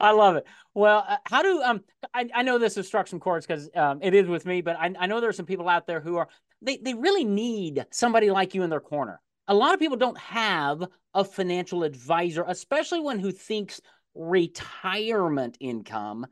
I 0.01 0.13
love 0.13 0.37
it. 0.37 0.47
Well, 0.75 1.05
uh, 1.07 1.17
how 1.27 1.43
do 1.43 1.63
um? 1.63 1.85
I, 2.13 2.29
I 2.35 2.43
know 2.43 2.59
this 2.59 2.75
has 2.77 2.87
struck 2.87 3.07
some 3.07 3.21
chords 3.21 3.47
because 3.47 3.69
um, 3.75 4.01
it 4.03 4.15
is 4.15 4.27
with 4.27 4.47
me, 4.47 4.61
but 4.61 4.77
I, 4.79 4.93
I 4.99 5.07
know 5.07 5.21
there 5.21 5.31
are 5.31 5.35
some 5.35 5.47
people 5.47 5.69
out 5.69 5.87
there 5.87 6.01
who 6.01 6.17
are 6.17 6.29
they 6.63 6.79
they 6.79 6.95
really 6.95 7.25
need 7.25 7.87
somebody 7.91 8.31
like 8.31 8.55
you 8.55 8.63
in 8.63 8.71
their 8.71 8.81
corner. 8.81 9.21
A 9.49 9.55
lot 9.55 9.75
of 9.75 9.81
people 9.81 9.97
don't 9.97 10.19
have 10.19 10.85
a 11.13 11.25
financial 11.25 11.83
advisor, 11.83 12.45
especially 12.47 13.01
one 13.01 13.19
who 13.19 13.31
thinks 13.31 13.81
retirement 14.15 15.57
income 15.61 16.27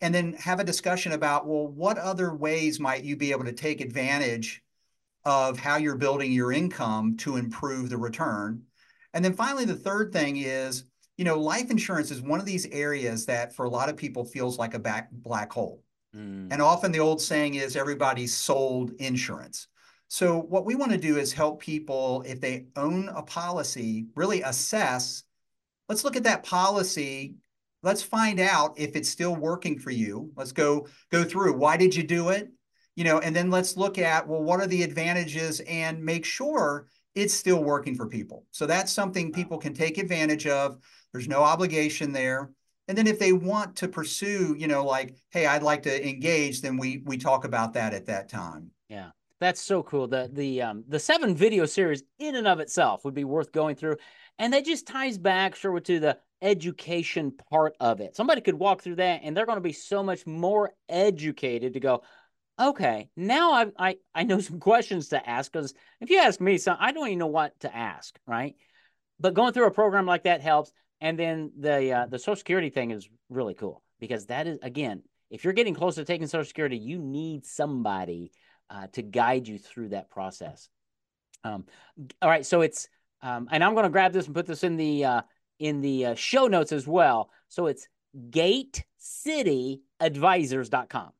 and 0.00 0.14
then 0.14 0.34
have 0.34 0.60
a 0.60 0.64
discussion 0.64 1.12
about 1.12 1.46
well, 1.46 1.66
what 1.66 1.98
other 1.98 2.34
ways 2.34 2.78
might 2.78 3.04
you 3.04 3.16
be 3.16 3.32
able 3.32 3.44
to 3.44 3.52
take 3.52 3.80
advantage 3.80 4.62
of 5.24 5.58
how 5.58 5.76
you're 5.76 5.96
building 5.96 6.32
your 6.32 6.52
income 6.52 7.16
to 7.18 7.36
improve 7.36 7.90
the 7.90 7.98
return. 7.98 8.62
And 9.12 9.24
then 9.24 9.34
finally, 9.34 9.64
the 9.64 9.74
third 9.74 10.12
thing 10.12 10.36
is 10.36 10.84
you 11.18 11.24
know, 11.24 11.38
life 11.38 11.70
insurance 11.70 12.12
is 12.12 12.22
one 12.22 12.38
of 12.38 12.46
these 12.46 12.66
areas 12.66 13.26
that 13.26 13.54
for 13.54 13.64
a 13.64 13.68
lot 13.68 13.88
of 13.88 13.96
people 13.96 14.24
feels 14.24 14.56
like 14.56 14.74
a 14.74 14.78
back 14.78 15.10
black 15.10 15.52
hole. 15.52 15.82
Mm. 16.16 16.48
And 16.52 16.62
often 16.62 16.92
the 16.92 17.00
old 17.00 17.20
saying 17.20 17.56
is 17.56 17.76
everybody's 17.76 18.34
sold 18.34 18.92
insurance. 19.00 19.66
So 20.06 20.38
what 20.38 20.64
we 20.64 20.76
want 20.76 20.92
to 20.92 20.98
do 20.98 21.18
is 21.18 21.32
help 21.32 21.60
people 21.60 22.24
if 22.26 22.40
they 22.40 22.68
own 22.76 23.08
a 23.08 23.22
policy 23.22 24.06
really 24.14 24.40
assess 24.42 25.24
let's 25.88 26.04
look 26.04 26.16
at 26.16 26.24
that 26.24 26.44
policy 26.44 27.34
let's 27.88 28.02
find 28.02 28.38
out 28.38 28.78
if 28.78 28.94
it's 28.94 29.08
still 29.08 29.34
working 29.34 29.78
for 29.78 29.90
you 29.90 30.30
let's 30.36 30.52
go 30.52 30.86
go 31.10 31.24
through 31.24 31.52
why 31.52 31.76
did 31.76 31.94
you 31.94 32.02
do 32.02 32.28
it 32.28 32.48
you 32.94 33.04
know 33.04 33.18
and 33.18 33.34
then 33.34 33.50
let's 33.50 33.76
look 33.76 33.98
at 33.98 34.26
well 34.26 34.42
what 34.42 34.60
are 34.60 34.66
the 34.66 34.82
advantages 34.82 35.60
and 35.60 36.02
make 36.02 36.24
sure 36.24 36.86
it's 37.14 37.34
still 37.34 37.64
working 37.64 37.94
for 37.94 38.06
people 38.06 38.44
so 38.50 38.66
that's 38.66 38.92
something 38.92 39.32
people 39.32 39.58
can 39.58 39.74
take 39.74 39.98
advantage 39.98 40.46
of 40.46 40.78
there's 41.12 41.28
no 41.28 41.42
obligation 41.42 42.12
there. 42.12 42.50
And 42.86 42.96
then 42.96 43.06
if 43.06 43.18
they 43.18 43.32
want 43.32 43.76
to 43.76 43.88
pursue, 43.88 44.54
you 44.58 44.66
know, 44.66 44.84
like, 44.84 45.16
hey, 45.30 45.46
I'd 45.46 45.62
like 45.62 45.82
to 45.82 46.08
engage, 46.08 46.62
then 46.62 46.76
we 46.76 47.02
we 47.04 47.18
talk 47.18 47.44
about 47.44 47.74
that 47.74 47.92
at 47.92 48.06
that 48.06 48.28
time. 48.28 48.70
Yeah. 48.88 49.10
That's 49.40 49.60
so 49.60 49.82
cool. 49.82 50.08
The 50.08 50.30
the 50.32 50.62
um 50.62 50.84
the 50.88 50.98
seven 50.98 51.34
video 51.34 51.66
series 51.66 52.02
in 52.18 52.34
and 52.34 52.48
of 52.48 52.60
itself 52.60 53.04
would 53.04 53.14
be 53.14 53.24
worth 53.24 53.52
going 53.52 53.76
through. 53.76 53.96
And 54.38 54.52
that 54.52 54.64
just 54.64 54.86
ties 54.86 55.18
back 55.18 55.54
sure 55.54 55.80
to 55.80 56.00
the 56.00 56.18
education 56.42 57.32
part 57.50 57.74
of 57.80 58.00
it. 58.00 58.16
Somebody 58.16 58.40
could 58.40 58.54
walk 58.54 58.82
through 58.82 58.96
that 58.96 59.20
and 59.22 59.36
they're 59.36 59.46
going 59.46 59.56
to 59.56 59.62
be 59.62 59.72
so 59.72 60.02
much 60.02 60.26
more 60.26 60.72
educated 60.88 61.74
to 61.74 61.80
go, 61.80 62.02
okay, 62.58 63.08
now 63.16 63.52
I 63.52 63.66
I, 63.78 63.96
I 64.14 64.22
know 64.24 64.40
some 64.40 64.60
questions 64.60 65.08
to 65.08 65.28
ask 65.28 65.52
because 65.52 65.74
if 66.00 66.10
you 66.10 66.18
ask 66.18 66.40
me, 66.40 66.58
so 66.58 66.74
I 66.78 66.92
don't 66.92 67.06
even 67.06 67.18
know 67.18 67.26
what 67.26 67.58
to 67.60 67.74
ask, 67.74 68.18
right? 68.26 68.54
But 69.20 69.34
going 69.34 69.52
through 69.52 69.66
a 69.66 69.72
program 69.72 70.06
like 70.06 70.24
that 70.24 70.40
helps. 70.40 70.72
And 71.00 71.18
then 71.18 71.52
the 71.56 71.92
uh, 71.92 72.06
the 72.06 72.18
Social 72.18 72.36
Security 72.36 72.70
thing 72.70 72.90
is 72.90 73.08
really 73.28 73.54
cool 73.54 73.82
because 74.00 74.26
that 74.26 74.46
is 74.46 74.58
again, 74.62 75.02
if 75.30 75.44
you're 75.44 75.52
getting 75.52 75.74
close 75.74 75.94
to 75.94 76.04
taking 76.04 76.26
Social 76.26 76.44
Security, 76.44 76.76
you 76.76 76.98
need 76.98 77.44
somebody 77.44 78.32
uh, 78.70 78.88
to 78.92 79.02
guide 79.02 79.46
you 79.46 79.58
through 79.58 79.90
that 79.90 80.10
process. 80.10 80.68
Um, 81.44 81.66
all 82.20 82.28
right, 82.28 82.44
so 82.44 82.62
it's 82.62 82.88
um, 83.22 83.48
and 83.50 83.62
I'm 83.62 83.74
going 83.74 83.84
to 83.84 83.90
grab 83.90 84.12
this 84.12 84.26
and 84.26 84.34
put 84.34 84.46
this 84.46 84.64
in 84.64 84.76
the 84.76 85.04
uh, 85.04 85.22
in 85.58 85.80
the 85.80 86.06
uh, 86.06 86.14
show 86.14 86.46
notes 86.46 86.70
as 86.72 86.86
well. 86.86 87.30
So 87.48 87.66
it's 87.66 87.88
gatecityadvisors.com. 88.30 91.10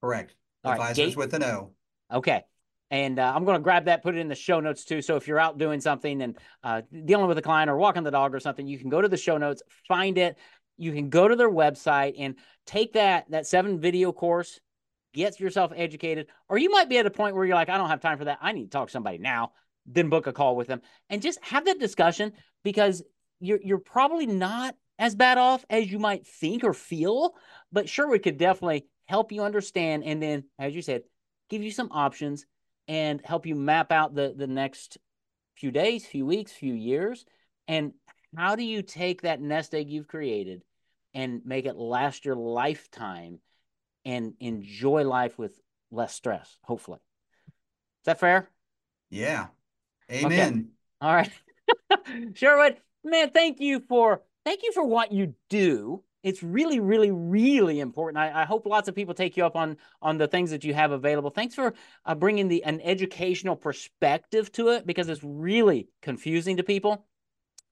Correct. 0.00 0.34
All 0.64 0.72
Advisors 0.72 0.98
right, 0.98 1.06
Gate- 1.08 1.16
with 1.16 1.34
an 1.34 1.44
O. 1.44 1.70
Okay. 2.12 2.44
And 2.90 3.18
uh, 3.18 3.32
I'm 3.34 3.44
going 3.44 3.56
to 3.56 3.62
grab 3.62 3.86
that, 3.86 4.02
put 4.02 4.14
it 4.14 4.20
in 4.20 4.28
the 4.28 4.36
show 4.36 4.60
notes 4.60 4.84
too. 4.84 5.02
So 5.02 5.16
if 5.16 5.26
you're 5.26 5.40
out 5.40 5.58
doing 5.58 5.80
something 5.80 6.22
and 6.22 6.38
uh, 6.62 6.82
dealing 7.04 7.26
with 7.26 7.36
a 7.36 7.42
client 7.42 7.68
or 7.68 7.76
walking 7.76 8.04
the 8.04 8.12
dog 8.12 8.34
or 8.34 8.40
something, 8.40 8.66
you 8.66 8.78
can 8.78 8.88
go 8.88 9.00
to 9.00 9.08
the 9.08 9.16
show 9.16 9.38
notes, 9.38 9.62
find 9.88 10.18
it. 10.18 10.38
You 10.76 10.92
can 10.92 11.08
go 11.08 11.26
to 11.26 11.34
their 11.34 11.50
website 11.50 12.14
and 12.18 12.36
take 12.64 12.92
that 12.92 13.28
that 13.30 13.46
seven 13.46 13.80
video 13.80 14.12
course, 14.12 14.60
get 15.14 15.40
yourself 15.40 15.72
educated. 15.74 16.28
Or 16.48 16.58
you 16.58 16.70
might 16.70 16.88
be 16.88 16.98
at 16.98 17.06
a 17.06 17.10
point 17.10 17.34
where 17.34 17.44
you're 17.44 17.56
like, 17.56 17.70
I 17.70 17.76
don't 17.76 17.88
have 17.88 18.00
time 18.00 18.18
for 18.18 18.26
that. 18.26 18.38
I 18.40 18.52
need 18.52 18.64
to 18.64 18.70
talk 18.70 18.88
to 18.88 18.92
somebody 18.92 19.18
now. 19.18 19.52
Then 19.86 20.08
book 20.08 20.26
a 20.26 20.32
call 20.32 20.54
with 20.54 20.68
them 20.68 20.82
and 21.10 21.22
just 21.22 21.42
have 21.44 21.64
that 21.64 21.80
discussion 21.80 22.32
because 22.62 23.02
you're 23.40 23.60
you're 23.62 23.78
probably 23.78 24.26
not 24.26 24.74
as 24.98 25.14
bad 25.14 25.38
off 25.38 25.64
as 25.68 25.90
you 25.90 25.98
might 25.98 26.26
think 26.26 26.64
or 26.64 26.72
feel. 26.72 27.34
But 27.72 27.88
sure, 27.88 28.08
we 28.08 28.18
could 28.18 28.38
definitely 28.38 28.86
help 29.06 29.32
you 29.32 29.42
understand 29.42 30.04
and 30.04 30.22
then, 30.22 30.44
as 30.58 30.74
you 30.74 30.82
said, 30.82 31.02
give 31.48 31.62
you 31.62 31.70
some 31.70 31.88
options 31.92 32.46
and 32.88 33.20
help 33.24 33.46
you 33.46 33.54
map 33.54 33.92
out 33.92 34.14
the 34.14 34.34
the 34.36 34.46
next 34.46 34.98
few 35.56 35.70
days, 35.70 36.06
few 36.06 36.26
weeks, 36.26 36.52
few 36.52 36.74
years. 36.74 37.24
And 37.68 37.92
how 38.36 38.56
do 38.56 38.62
you 38.62 38.82
take 38.82 39.22
that 39.22 39.40
nest 39.40 39.74
egg 39.74 39.90
you've 39.90 40.08
created 40.08 40.62
and 41.14 41.42
make 41.44 41.66
it 41.66 41.76
last 41.76 42.24
your 42.24 42.36
lifetime 42.36 43.40
and 44.04 44.34
enjoy 44.40 45.04
life 45.04 45.38
with 45.38 45.58
less 45.90 46.14
stress, 46.14 46.58
hopefully? 46.62 47.00
Is 47.48 48.06
that 48.06 48.20
fair? 48.20 48.48
Yeah. 49.10 49.46
Amen. 50.10 50.52
Okay. 50.52 50.64
All 51.00 51.14
right. 51.14 51.30
Sherwood, 52.34 52.76
man, 53.06 53.30
thank 53.30 53.60
you 53.60 53.80
for 53.88 54.22
thank 54.44 54.62
you 54.62 54.72
for 54.72 54.84
what 54.84 55.12
you 55.12 55.34
do 55.48 56.02
it's 56.26 56.42
really, 56.42 56.80
really, 56.80 57.12
really 57.12 57.78
important. 57.78 58.18
I, 58.18 58.42
I, 58.42 58.44
hope 58.46 58.66
lots 58.66 58.88
of 58.88 58.96
people 58.96 59.14
take 59.14 59.36
you 59.36 59.46
up 59.46 59.54
on 59.54 59.76
on 60.02 60.18
the 60.18 60.26
things 60.26 60.50
that 60.50 60.64
you 60.64 60.74
have 60.74 60.90
available. 60.90 61.30
Thanks 61.30 61.54
for 61.54 61.72
uh, 62.04 62.16
bringing 62.16 62.48
the 62.48 62.64
an 62.64 62.80
educational 62.80 63.54
perspective 63.54 64.50
to 64.52 64.70
it 64.70 64.88
because 64.88 65.08
it's 65.08 65.22
really 65.22 65.86
confusing 66.02 66.56
to 66.56 66.64
people. 66.64 67.06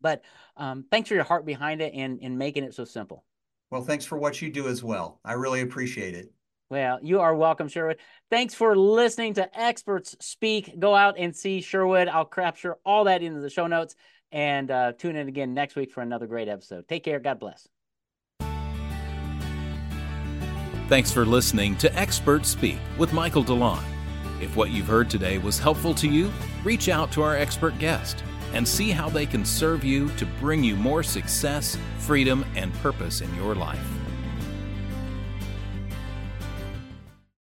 But 0.01 0.23
um, 0.57 0.85
thanks 0.89 1.09
for 1.09 1.17
your 1.17 1.25
heart 1.25 1.45
behind 1.45 1.83
it 1.83 1.95
and 1.95 2.21
and 2.23 2.39
making 2.39 2.63
it 2.63 2.75
so 2.75 2.85
simple. 2.85 3.25
Well, 3.71 3.83
thanks 3.83 4.05
for 4.05 4.19
what 4.19 4.41
you 4.41 4.53
do 4.53 4.69
as 4.69 4.85
well. 4.85 5.19
I 5.25 5.33
really 5.33 5.63
appreciate 5.63 6.15
it. 6.15 6.31
Well, 6.71 7.01
you 7.03 7.21
are 7.21 7.35
welcome, 7.35 7.67
Sherwood. 7.67 7.99
Thanks 8.31 8.55
for 8.55 8.77
listening 8.77 9.35
to 9.35 9.61
Experts 9.61 10.15
Speak. 10.21 10.79
Go 10.79 10.95
out 10.95 11.17
and 11.19 11.35
see 11.35 11.61
Sherwood. 11.61 12.07
I'll 12.07 12.25
capture 12.25 12.77
all 12.87 13.05
that 13.05 13.21
into 13.21 13.41
the 13.41 13.51
show 13.51 13.67
notes 13.67 13.97
and 14.35 14.71
uh, 14.71 14.93
tune 14.93 15.15
in 15.17 15.29
again 15.29 15.55
next 15.55 15.77
week 15.77 15.93
for 15.93 16.03
another 16.03 16.27
great 16.27 16.49
episode. 16.49 16.87
Take 16.89 17.05
care. 17.05 17.21
God 17.21 17.39
bless. 17.39 17.69
Thanks 20.89 21.11
for 21.11 21.25
listening 21.25 21.77
to 21.77 21.99
Expert 21.99 22.45
Speak 22.45 22.79
with 22.99 23.15
Michael 23.15 23.43
DeLon. 23.43 23.83
If 24.43 24.57
what 24.57 24.71
you've 24.71 24.89
heard 24.89 25.09
today 25.09 25.39
was 25.39 25.59
helpful 25.59 25.95
to 25.95 26.09
you, 26.09 26.31
reach 26.65 26.91
out 26.91 27.11
to 27.13 27.23
our 27.23 27.37
expert 27.37 27.79
guest 27.79 28.23
and 28.53 28.67
see 28.67 28.91
how 28.91 29.09
they 29.09 29.25
can 29.25 29.45
serve 29.45 29.83
you 29.85 30.11
to 30.11 30.27
bring 30.27 30.63
you 30.63 30.77
more 30.77 31.03
success, 31.03 31.79
freedom, 31.99 32.45
and 32.55 32.75
purpose 32.75 33.21
in 33.21 33.35
your 33.37 33.55
life. 33.55 34.04